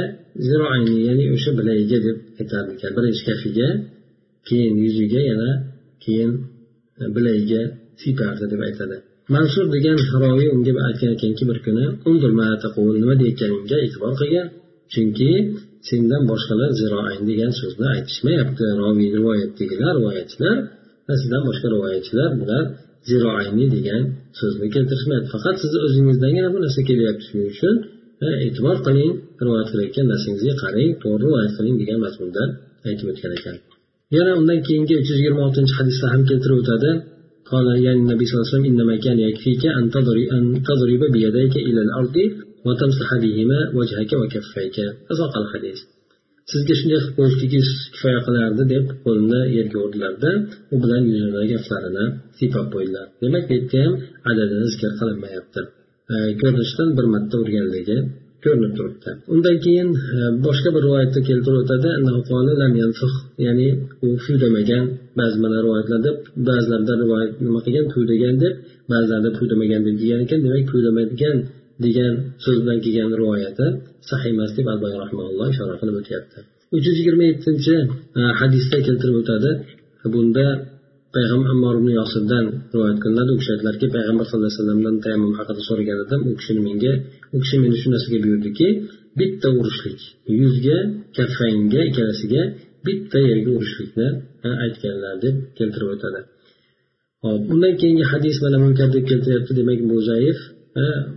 ziroayni 0.47 0.95
ya'ni 1.08 1.26
o'sha 1.36 1.52
bilagiga 1.60 1.97
deb 2.06 2.18
aytar 2.39 2.64
ekan 2.76 2.91
birinchi 2.97 3.24
kafiga 3.30 3.68
keyin 4.47 4.76
yuziga 4.86 5.22
yana 5.30 5.49
keyin 6.04 6.32
e, 7.02 7.04
bilagiga 7.16 7.62
siypardi 8.02 8.46
deb 8.54 8.62
aytadi. 8.68 8.96
Mansur 9.36 9.66
degan 9.76 9.98
haroviy 10.12 10.50
unga 10.56 10.72
aytgan 10.88 11.12
ekanki 11.16 11.44
bir 11.50 11.58
kuni 11.66 11.86
nima 13.02 13.14
deyotganingga 13.22 13.78
e'tibor 13.86 14.14
qilgin 14.22 14.46
chunki 14.94 15.32
sendan 15.89 16.24
boshqalar 16.32 16.72
ziroayn 16.82 17.22
degan 17.32 17.52
so'zni 17.60 17.88
aytishmayapti. 17.96 18.66
Roviy 18.82 19.10
rivoyatdagilar 19.18 19.92
rivoyatchilar 20.00 20.58
sizdan 21.22 21.44
boshqa 21.48 21.68
rivoyatchilar 21.76 22.30
bular 22.42 22.64
ziroayni 23.10 23.66
degan 23.76 24.04
so'zni 24.39 24.68
keltirishmayapti 24.76 25.30
faqat 25.36 25.56
sizni 25.64 25.80
o'zingizdangina 25.88 26.50
bu 26.54 26.60
narsa 26.64 26.82
kelyapti 26.89 27.24
shuning 27.30 27.48
uchun 27.54 27.76
e, 28.26 28.28
e'tibor 28.46 28.78
qiling 28.88 29.14
rivoyat 29.46 29.68
qilayotgan 29.72 30.06
narsangizga 30.14 30.54
qarang 30.64 30.92
to'g'ri 31.04 31.24
rivoyat 31.26 31.52
qiling 31.58 31.76
degan 31.82 32.00
mazmunda 32.06 32.44
aytib 32.89 33.08
o'tgan 33.12 33.32
ekan. 33.39 33.56
Yana 34.18 34.32
undan 34.42 34.60
keyingi 34.68 34.94
uch 35.02 35.08
yuz 35.10 35.18
yigirma 35.20 35.42
oltinchi 35.48 35.74
hadisda 35.80 36.06
ham 36.14 36.22
keltirib 36.30 36.58
o'tadi. 36.64 36.92
قال 37.51 37.67
يعني 37.87 38.01
النبي 38.05 38.25
صلى 38.27 38.37
الله 38.37 38.47
عليه 38.47 38.55
وسلم 38.55 38.69
إنما 38.73 38.95
كان 39.07 39.19
يكفيك 39.29 39.62
أن 39.79 39.85
تضرب 40.69 41.03
بيديك 41.14 41.55
إلى 41.69 41.81
الأرض 41.87 42.17
وتمسح 42.67 43.09
بهما 43.23 43.61
وجهك 43.79 44.11
وكفيك 44.21 44.77
أساق 45.12 45.35
الحديث 45.43 45.81
sizga 46.53 46.75
shunday 46.79 46.99
qilib 47.03 47.14
qo'yishligingiz 47.19 47.69
kifoya 47.93 48.21
qilardi 48.27 48.64
deb 48.73 48.85
qo'lini 49.05 49.41
yerga 49.57 49.79
urdilarda 49.85 50.31
u 50.75 50.77
bilan 50.83 51.03
yuzini 51.11 51.47
gaplarini 51.53 52.05
siypab 52.39 52.67
qo'ydilar 52.75 53.07
demak 53.23 53.45
bu 53.49 53.53
yerda 53.57 53.79
ham 53.85 53.95
adadini 54.31 54.67
zikr 54.73 54.93
qilinmayapti 55.01 55.61
ko'rinishdan 56.41 56.89
bir 56.97 57.07
marta 57.14 57.35
urganligi 57.43 57.97
ko'rinib 58.44 58.72
turibdi. 58.78 59.10
Undan 59.34 59.56
keyin 59.66 59.89
e, 60.18 60.20
boshqa 60.46 60.70
bir 60.76 60.82
rivoyatda 60.88 61.20
keltirib 61.30 61.60
o'tadi. 61.64 61.89
Ya'ni 63.46 63.68
u 64.06 64.08
fil 64.24 64.38
demagan 64.44 64.86
ba'zi 65.20 65.38
mana 65.44 65.58
rivoyatlarda 65.66 66.12
ba'zilarda 66.50 66.94
rivoyat 67.04 67.32
nima 67.46 67.60
qilgan? 67.66 67.86
Fu 67.94 68.00
degan 68.12 68.36
deb 68.44 68.54
ba'zilarda 68.92 69.30
fu 69.38 69.44
demagan 69.52 69.82
deb 69.88 69.96
degan 70.04 70.20
ekan. 70.26 70.39
Demak 70.46 70.66
fu 70.72 70.78
demagan 70.88 71.38
degan 71.86 72.14
so'z 72.44 72.58
bilan 72.64 72.80
kelgan 72.86 73.12
rivoyati 73.22 73.66
sahih 74.10 74.30
emas 74.36 74.52
deb 74.58 74.66
alboy 74.74 74.94
rahmaulloh 75.04 75.48
ishora 75.54 75.76
qilib 75.82 75.96
o'tyapti. 76.02 76.38
Uch 76.76 76.84
yuz 76.88 76.98
yigirma 77.02 77.24
yettinchi 77.32 77.76
e, 78.20 78.22
hadisda 78.39 78.78
keltirib 78.88 79.18
o'tadi. 79.22 79.52
Bunda 80.14 80.46
payg'ambar 81.16 81.49
ammor 81.53 81.76
ibn 81.80 81.89
yosirdan 81.99 82.45
rivoyat 82.74 82.97
qilinadi. 83.03 83.30
U 83.36 83.38
kishi 83.39 83.51
aytdilarki 83.53 83.86
payg'ambar 83.95 84.26
sallallohu 84.28 84.49
alayhi 84.51 84.62
vasallamdan 84.62 84.95
tayammum 85.05 85.34
haqida 85.39 85.62
so'ragan 85.70 85.97
edim. 86.05 86.22
U 86.30 86.32
kishini 86.39 86.62
menga 86.68 86.93
u 87.36 87.38
kishi 87.43 87.55
meni 87.64 87.76
shu 87.82 87.88
narsaga 87.93 88.18
buyurdiki 88.26 88.68
bitta 89.20 89.47
urishlik 89.59 89.99
yuzga 90.41 90.78
kaffangga 91.18 91.82
ikkalasiga 91.89 92.41
bitta 92.86 93.20
yerga 93.30 93.51
urishlikni 93.57 94.07
aytganlar 94.66 95.16
deb 95.26 95.36
keltirib 95.57 95.89
o'tadi. 95.95 96.22
Hop 97.24 97.41
undan 97.53 97.74
keyingi 97.82 98.05
hadis 98.14 98.36
mana 98.43 98.57
munkar 98.64 98.88
deb 98.95 99.03
keltiryapti 99.12 99.51
demak 99.59 99.80
bu 99.91 99.97
zaif 100.09 100.38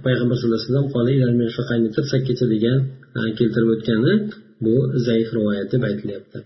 payg'ambar 0.07 0.37
sallallohu 0.41 0.97
alayhi 1.03 1.21
vasallam 1.59 1.91
tirsakkacha 1.97 2.47
degan 2.55 2.79
keltirib 3.39 3.69
o'tgani 3.75 4.13
bu 4.65 4.75
zaif 5.07 5.29
rivoyat 5.37 5.69
deb 5.75 5.83
aytilyapti. 5.91 6.39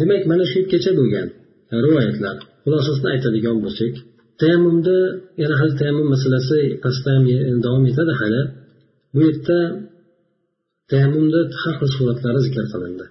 Demak 0.00 0.22
mana 0.30 0.44
shu 0.50 0.56
yergacha 0.60 0.90
bo'lgan 1.00 1.28
rivoyatlar. 1.86 2.36
Xulosasini 2.62 3.08
aytadigan 3.14 3.56
bo'lsak 3.64 3.94
tayammumda 4.40 4.96
yana 5.42 5.54
hali 5.60 5.74
tayammum 5.80 6.08
masalasi 6.14 6.58
pastda 6.84 7.12
e, 7.34 7.36
davom 7.64 7.84
etadi 7.90 8.12
hali. 8.20 8.42
Bu 9.14 9.20
yerda 9.26 9.58
tayammumda 10.90 11.40
har 11.62 11.74
xil 11.80 11.90
suratlari 11.96 12.40
zikr 12.46 12.64
qilindi. 12.72 13.06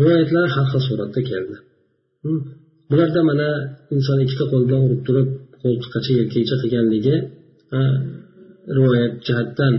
Rivoyatlar 0.00 0.46
har 0.54 0.66
xil 0.72 0.82
suratda 0.88 1.20
keldi. 1.30 1.56
Hmm. 2.24 2.42
bularda 2.90 3.20
mana 3.30 3.48
inson 3.94 4.18
ikkita 4.24 4.44
qo'l 4.50 4.62
bilan 4.68 4.82
urib 4.86 5.00
turib 5.06 5.28
qo'ltiqqacha 5.62 6.12
yelkagacha 6.20 6.56
qilganligi 6.62 7.16
rivoyat 8.76 9.14
jihatdan 9.26 9.74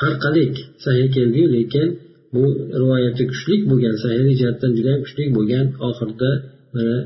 har 0.00 0.14
qanday 0.24 0.46
sahih 0.84 1.08
keldiyu 1.16 1.46
lekin 1.56 1.88
bu 2.34 2.44
rivoyati 2.80 3.22
kuchli 3.30 3.54
bo'lgan 3.70 3.94
sahiy 4.02 4.34
jihatdan 4.40 4.70
judayam 4.78 5.00
kuchli 5.04 5.24
bo'lgan 5.36 5.66
oxirida 5.88 6.30
mana 6.74 6.96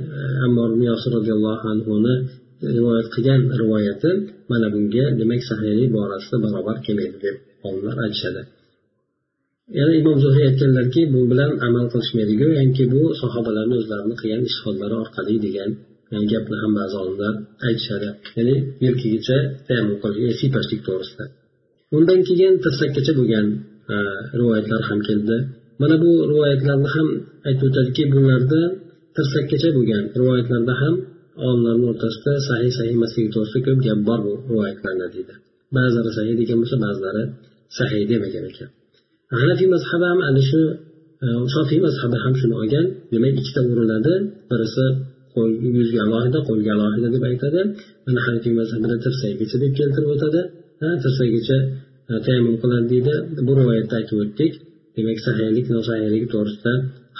ammor 0.46 0.70
yosir 0.88 1.10
roziyallohu 1.16 1.64
anhuni 1.74 2.14
rivoyat 2.76 3.08
qilgan 3.14 3.40
rivoyati 3.60 4.10
mana 4.50 4.66
bunga 4.74 5.04
demak 5.20 5.42
sahiylik 5.50 5.90
borasida 5.96 6.36
barobar 6.44 6.76
kelmaydi 6.86 7.18
deb 7.24 7.36
olimlar 7.66 7.96
aytishadi. 8.04 8.42
Yana 9.78 9.92
imom 10.00 10.16
zuhiy 10.24 10.44
aytganlarki 10.50 11.02
bu 11.14 11.20
bilan 11.30 11.50
amal 11.66 11.86
qilishmaydiku 11.92 12.46
ya'ni 12.58 12.84
bu 12.94 13.02
sahobalarni 13.22 13.74
o'zlarini 13.80 14.14
qilgan 14.20 14.42
ishtihodlari 14.48 14.94
orqali 15.02 15.36
degan 15.46 15.70
gapni 16.32 16.56
ham 16.62 16.72
ba'zi 16.78 16.96
olimlar 17.02 17.34
aytishadi. 17.66 18.08
Ya'ni 18.36 18.54
yelkagacha 18.84 19.38
tayammum 19.66 19.98
qilish 20.02 20.26
e, 20.30 20.32
siypashlik 20.40 20.80
to'g'risida. 20.86 21.24
Undan 21.96 22.20
keyin 22.28 22.52
tirsakkacha 22.64 23.12
bo'lgan 23.18 23.46
e, 23.94 23.96
rivoyatlar 24.40 24.82
ham 24.88 25.00
keldi. 25.08 25.36
Mana 25.80 25.96
bu 26.04 26.10
rivoyatlarni 26.30 26.88
ham 26.94 27.08
aytib 27.48 27.64
o'tadiki 27.68 28.02
bularda 28.14 28.60
tirsakkacha 29.16 29.68
bo'lgan 29.76 30.02
rivoyatlarda 30.18 30.74
ham 30.82 30.94
olimlarni 31.46 31.86
o'rtasida 31.92 32.32
sahiy 32.48 32.72
sahiy 32.78 32.94
emasligi 32.98 33.28
to'g'risida 33.34 33.60
ko'p 33.66 33.80
gap 33.86 34.00
bor 34.08 34.18
bu 34.26 34.32
rivoyatlarda 34.50 35.06
deydi. 35.14 35.34
Ba'zilari 35.76 36.10
sahiy 36.18 36.34
degan 36.40 36.58
bo'lsa 36.62 36.76
ba'zilari 36.86 37.22
sahiy 37.78 38.04
demagan 38.12 38.44
ekan. 38.50 38.68
Hanafiy 39.40 39.68
mazhabi 39.74 40.06
ham 40.10 40.20
ana 40.28 40.42
shu 40.50 40.60
e, 41.24 41.26
shofiy 41.54 41.80
mazhabi 41.86 42.16
ham 42.24 42.34
shuni 42.40 42.54
olgan 42.62 42.86
demak 43.12 43.34
ikkita 43.40 43.60
uriladi 43.72 44.14
birisi 44.50 44.86
yuzga 45.78 46.00
alohida 46.06 46.38
qo'lga 46.48 46.70
alohida 46.76 47.08
deb 47.14 47.24
aytadi. 47.30 47.60
Mana 48.06 48.20
hanafiy 48.26 48.54
mazhabida 48.60 48.96
tirsakgacha 49.04 49.56
deb 49.64 49.72
keltirib 49.78 50.10
o'tadi. 50.14 50.40
Tirsakgacha 51.02 51.58
e, 52.10 52.12
tayammum 52.26 52.56
qiladi 52.62 52.86
deydi. 52.92 53.14
Bu 53.46 53.52
rivoyatda 53.60 53.94
aytib 54.00 54.16
o'tdik. 54.24 54.52
Demak 54.96 55.18
sahiylik 55.26 55.66
nosahiyligi 55.76 56.26
to'g'risida 56.34 56.72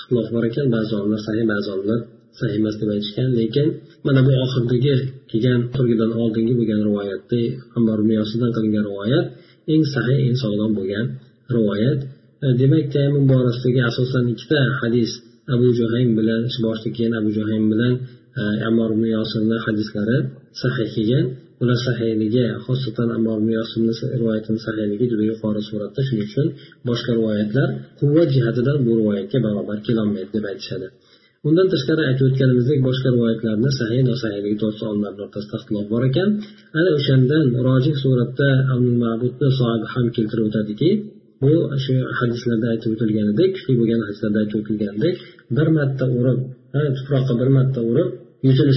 ixtilof 0.07 0.29
bor 0.35 0.45
ekan 0.51 0.67
ba'zi 0.77 0.93
olimlar 0.99 1.21
sahih 1.27 1.45
ba'zi 1.53 1.69
olimlar 1.75 2.01
sahih 2.39 2.57
emas 2.61 2.75
deb 2.81 2.89
aytishgan. 2.95 3.29
Lekin 3.41 3.67
mana 4.07 4.21
bu 4.27 4.33
oxirgi 4.45 4.95
kelgan 5.31 5.61
turgidan 5.75 6.11
oldingi 6.23 6.55
bo'lgan 6.59 6.81
rivoyatda 6.89 7.41
ammor 7.77 7.99
qilingan 8.57 8.85
rivoyat 8.91 9.27
eng 9.73 9.83
sahiy 9.95 10.21
eng 10.29 10.37
sog'lom 10.43 10.73
bo'lgan 10.79 11.07
rivoyat. 11.57 11.99
E, 12.45 12.47
demak 12.61 12.87
tayammum 12.95 13.25
borasidagi 13.33 13.81
asosan 13.91 14.25
ikkita 14.35 14.61
hadis 14.81 15.11
abu 15.55 15.67
juhaym 15.79 16.11
bilan 16.19 16.43
boshida 16.65 16.91
kelgan 16.97 17.15
abu 17.21 17.31
juhaym 17.37 17.65
bilan 17.73 17.93
e, 18.41 18.43
ammor 18.69 18.91
ibn 18.97 19.05
hadislari 19.67 20.19
sahih 20.63 20.89
kelgan. 20.97 21.25
Ular 21.63 21.79
sahiyligi 21.87 22.45
xosatan 22.67 23.09
ammor 23.17 23.39
ibn 23.43 23.51
rivoyatini 24.21 24.61
sahiyligi 24.67 25.07
juda 25.13 25.25
yuqori 25.31 25.63
suratda 25.69 26.01
shuning 26.09 26.27
uchun 26.29 26.47
boshqa 26.89 27.11
rivoyatlar 27.19 27.69
quvvat 28.01 28.29
jihatidan 28.37 28.77
bu 28.87 28.93
rivoyatga 29.01 29.39
barobar 29.47 29.79
kelolmaydi 29.87 30.31
deb 30.37 30.45
aytishadi. 30.51 30.87
Undan 31.49 31.67
tashqari 31.75 32.03
aytib 32.11 32.25
o'tganimizdek 32.31 32.79
boshqa 32.89 33.09
rivoyatlarni 33.17 33.71
sahiy 33.81 34.03
nosahiyligi 34.11 34.57
to'g'risida 34.63 34.87
olimlarni 34.93 35.21
o'rtasida 35.27 35.57
ixtilof 35.61 35.87
bor 35.93 36.03
ekan. 36.11 36.29
Ana 36.79 36.91
o'shandan 36.99 37.45
rojih 37.69 37.97
suratda 38.05 38.49
mabudni 39.05 39.49
sohibi 39.59 39.87
ham 39.95 40.07
keltirib 40.17 40.45
o'tadiki 40.49 40.91
bu 41.43 41.53
shu 41.85 41.95
hadislarda 42.19 42.67
aytib 42.73 42.91
o'tilganidek 42.95 43.51
kuchli 43.57 43.73
bo'lgan 43.81 44.01
hadislarda 44.07 44.39
aytib 44.43 44.59
o'tilganidek 44.63 45.15
bir 45.57 45.69
marta 45.77 46.05
urib 46.19 46.41
tuproqqa 46.99 47.35
bir 47.41 47.49
marta 47.57 47.81
urib 47.91 48.09
yuzini 48.47 48.75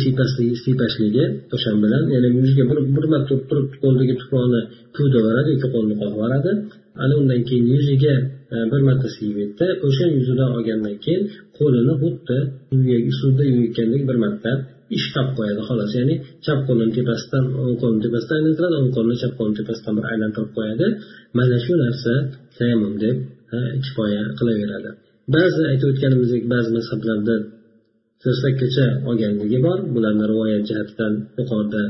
siypashligi 0.63 1.24
o'shan 1.55 1.76
bilan 1.84 2.03
ya'ni 2.13 2.30
yuziga 2.39 2.63
bir 2.70 2.78
bir 2.95 3.05
marta 3.13 3.34
turib 3.49 3.67
qo'lidagi 3.84 4.13
tuproqni 4.22 4.61
kuydaveradi 4.95 5.49
ikki 5.55 5.67
qo'lni 5.76 5.95
qoqib 6.01 6.22
ana 7.03 7.13
undan 7.22 7.41
keyin 7.49 7.65
yuziga 7.76 8.15
e, 8.53 8.55
bir 8.72 8.82
marta 8.88 9.07
siybaydida 9.15 9.67
o'sha 9.88 10.05
yuzidan 10.17 10.49
olgandan 10.57 10.95
keyin 11.05 11.24
qo'lini 11.57 11.93
xuddi 12.01 12.38
suvda 13.20 13.43
yuvayotgandek 13.49 14.01
bir 14.09 14.17
marta 14.26 14.51
ishlab 14.97 15.28
qo'yadi 15.38 15.61
xolos. 15.70 15.91
Ya'ni 15.99 16.15
chap 16.45 16.59
qo'lini 16.67 16.91
tepasidan 16.97 17.45
o'ng 17.61 17.76
qo'lini 17.82 18.01
tepasidan 18.05 18.36
aylantiradi 18.39 18.76
o'ng 18.82 18.91
qo'lini 18.97 19.17
chap 19.22 19.34
qo'lini 19.39 19.55
tepasidan 19.61 19.93
bir 19.97 20.05
aylantirib 20.11 20.51
qo'yadi. 20.57 20.88
Mana 21.38 21.57
shu 21.65 21.74
narsa 21.84 22.13
tayammum 22.57 22.93
deb 23.03 23.17
e, 23.55 23.57
kifoya 23.84 24.24
qilaveradi. 24.39 24.89
Ba'zi 25.36 25.61
aytib 25.72 25.88
o'tganimizdek 25.91 26.43
ba'zi 26.53 26.70
mazhablarda 26.78 27.36
tirsakkacha 28.24 28.86
olganligi 29.09 29.59
bor. 29.65 29.78
Bularni 29.95 30.26
rivoyat 30.32 30.63
jihatidan 30.70 31.13
yuqorida 31.39 31.84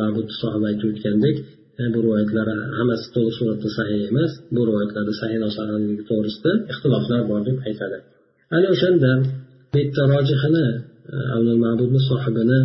mabud 0.00 0.28
sohiba 0.40 0.66
aytib 0.70 0.88
o'tgandek 0.92 1.36
e, 1.80 1.82
bu 1.94 1.98
rivoyatlar 2.04 2.48
hammasi 2.78 3.06
to'liq 3.14 3.34
suratda 3.38 3.68
sahih 3.78 4.00
emas. 4.10 4.32
Bu 4.54 4.60
rivoyatlarda 4.68 5.12
sahih 5.20 5.38
nosahiyligi 5.44 6.04
to'g'risida 6.10 6.52
ixtiloflar 6.72 7.20
bor 7.30 7.40
deb 7.48 7.56
aytadi. 7.68 7.98
Ana 8.56 8.66
o'shanda 8.74 9.10
bitta 9.74 10.02
rojihini 10.14 10.66
e, 11.14 11.54
mabudni 11.64 12.00
sohibini 12.10 12.60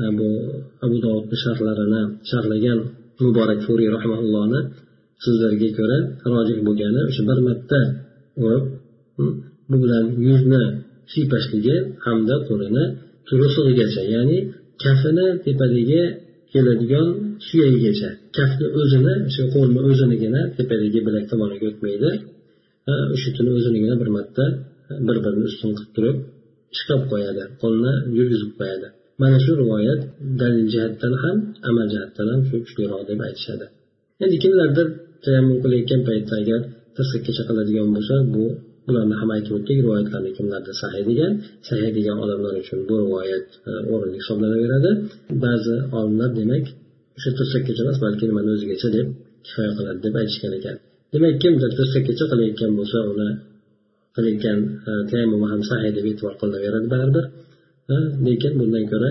e, 0.00 0.04
bu 0.18 0.28
abu 0.84 0.96
dovudni 1.04 1.36
sharhlarini 1.44 2.02
sharhlagan 2.30 2.78
muborak 3.24 3.60
furiy 3.66 3.88
rahmaullohni 3.96 4.60
so'zlariga 5.24 5.68
ko'ra 5.78 5.98
rojih 6.32 6.58
bo'lgani 6.66 7.00
o'sha 7.10 7.22
bir 7.28 7.38
marta 7.48 7.80
urib 8.44 8.64
bu 9.70 9.76
bilan 9.82 10.04
yuzni 10.28 10.64
siypashligi 11.12 11.76
hamda 12.04 12.34
qo'lini 12.48 12.84
tursig'igacha 13.28 14.02
ya'ni 14.14 14.38
kafini 14.82 15.26
tepadagi 15.44 16.02
keladigan 16.52 17.08
suyagigacha. 17.46 18.10
Kafni 18.36 18.66
o'zini 18.80 19.14
o'sha 19.28 19.44
qo'lni 19.54 19.80
o'zinigina 19.90 20.40
tepadagi 20.56 20.98
bilak 21.06 21.24
tomoniga 21.30 21.66
o'tmaydi. 21.72 22.10
O'sha 23.14 23.30
o'zinigina 23.58 23.94
bir 24.02 24.08
marta 24.16 24.44
bir 25.06 25.16
birini 25.24 25.46
ustun 25.50 25.70
qilib 25.76 25.90
turib 25.96 26.16
chiqib 26.76 27.02
qo'yadi 27.10 27.42
qo'lni 27.62 27.92
yurgizib 28.16 28.52
qo'yadi. 28.58 28.88
Mana 29.22 29.38
shu 29.44 29.52
rivoyat 29.62 30.00
dalil 30.40 30.66
jihatdan 30.74 31.14
ham 31.22 31.36
amal 31.68 31.86
jihatdan 31.94 32.26
ham 32.32 32.40
shu 32.48 32.56
kuchliroq 32.64 33.02
deb 33.10 33.20
aytishadi. 33.26 33.66
Endi 34.24 34.36
kimlardir 34.44 34.86
tayammum 35.24 35.58
qilayotgan 35.64 36.00
paytda 36.08 36.34
agar 36.42 36.60
tirsakkacha 36.96 37.42
qiladigan 37.48 37.88
bo'lsa 37.96 38.14
bu 38.34 38.44
bularni 38.86 39.14
ham 39.20 39.30
aytib 39.36 39.52
o'tdik 39.58 39.78
rivoyatlarni 39.84 40.30
kimlarda 40.38 40.72
sahiy 40.82 41.04
degan 41.10 41.32
sahiy 41.68 41.90
degan 41.98 42.16
odamlar 42.24 42.54
uchun 42.62 42.78
bu 42.88 42.94
rivoyat 43.02 43.46
e, 43.68 43.70
o'rinli 43.92 44.18
hisoblanaveradi 44.22 44.90
ba'zi 45.44 45.74
olimlar 45.98 46.30
demak 46.40 46.64
o'sha 47.16 47.30
tirsakkacha 47.38 47.80
emas 47.86 47.98
balki 48.04 48.24
nimani 48.30 48.50
o'zigacha 48.56 48.88
deb 48.96 49.06
kifoya 49.46 49.72
qiladi 49.78 50.00
deb 50.06 50.14
aytishgan 50.20 50.52
ekan. 50.58 50.76
Demak 51.14 51.34
kimdir 51.42 51.70
tirsakkacha 51.78 52.24
qilayotgan 52.32 52.72
bo'lsa 52.78 52.98
uni 53.12 53.28
qilayotgan 54.16 54.58
e, 54.88 54.92
tayammumi 55.10 55.46
ham 55.52 55.62
sahiy 55.70 55.92
deb 55.98 56.04
e'tibor 56.10 56.34
qilinaveradi 56.40 56.86
baribir. 56.94 57.24
E, 57.92 57.94
lekin 58.26 58.52
bundan 58.60 58.84
ko'ra 58.92 59.10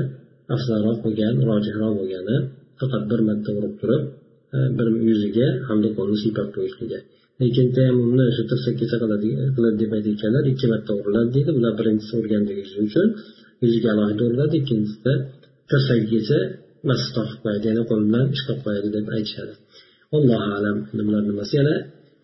afzalroq 0.55 0.97
bo'lgan 1.05 1.33
rojihroq 1.49 1.93
bo'lgani 1.99 2.35
faqat 2.79 3.03
bir 3.11 3.19
marta 3.27 3.49
urib 3.59 3.75
turib 3.81 4.03
bir 4.77 4.87
yuziga 5.09 5.47
hamda 5.67 5.89
qo'lni 5.97 6.17
siypab 6.23 6.47
qo'yishligi 6.55 6.99
lekin 7.41 7.67
tayammumni 7.75 8.25
shu 8.35 8.43
tirsakkacha 8.51 8.97
qiladi 9.01 9.29
deb 9.81 9.91
aytayotganlar 9.97 10.43
ikki 10.51 10.65
marta 10.71 10.91
uriladi 10.99 11.29
deydi. 11.35 11.51
Bular 11.57 11.73
birinchisi 11.79 12.13
urganligi 12.21 12.63
uchun 12.85 13.07
yuziga 13.63 13.89
alohida 13.93 14.23
uriladi 14.29 14.55
ikkinchisida 14.61 15.13
tirsagigacha 15.69 16.39
mas 16.89 17.01
topib 17.15 17.39
qo'yadi 17.43 17.65
ya'ni 17.69 17.83
qo'l 17.89 18.01
bilan 18.07 18.25
ishqab 18.35 18.57
qo'yadi 18.65 18.89
deb 18.97 19.05
aytishadi. 19.15 19.53
Allohu 20.17 20.49
alam. 20.57 20.77
Bular 21.07 21.23
nimasi? 21.29 21.53
Yana 21.59 21.75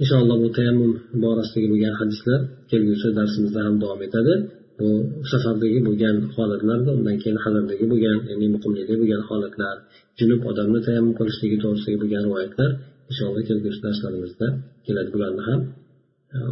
inshaalloh 0.01 0.37
bu 0.43 0.49
tayammum 0.57 0.91
borasidagi 1.23 1.67
bo'lgan 1.73 1.93
hadislar 2.01 2.39
kelgusi 2.71 3.07
darsimizda 3.19 3.59
ham 3.65 3.75
davom 3.83 4.01
etadi. 4.07 4.33
Bu 4.79 4.89
safardagi 5.31 5.79
bo'lgan 5.87 6.15
holatlarda 6.35 6.89
undan 6.97 7.17
keyin 7.21 7.37
hazardagi 7.45 7.85
bo'lgan 7.91 8.17
ya'ni 8.29 8.47
muqimlikda 8.55 8.95
bo'lgan 9.01 9.21
holatlar 9.29 9.75
junub 10.19 10.41
odamni 10.51 10.79
tayammum 10.87 11.13
qilishligi 11.19 11.57
to'g'risidagi 11.63 11.97
bo'lgan 12.03 12.21
rivoyatlar 12.27 12.71
inshaalloh 13.10 13.42
kelgusi 13.48 13.80
darslarimizda 13.86 14.46
keladi 14.86 15.10
bularni 15.14 15.42
ham 15.48 15.60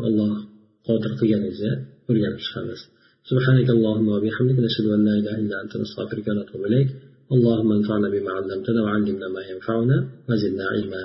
alloh 0.08 0.32
qodir 0.88 1.12
qilganicha 1.20 1.70
o'rganib 2.10 2.40
chiqamiz 2.46 2.82
سبحانك 3.30 3.68
اللهم 3.76 4.08
وبحمدك 4.14 4.58
نشهد 4.66 4.86
أن 4.96 5.00
لا 5.08 5.14
إله 5.20 5.34
إلا 5.42 5.56
أنت 5.62 5.72
نستغفرك 5.82 6.26
ونتوب 6.28 6.62
إليك 6.68 6.88
اللهم 7.34 7.68
انفعنا 7.78 8.08
بما 8.14 8.30
علمتنا 8.36 8.80
وعلمنا 8.84 9.26
ما 9.36 9.42
ينفعنا 9.50 9.96
وزدنا 10.28 10.64
علما 10.72 11.02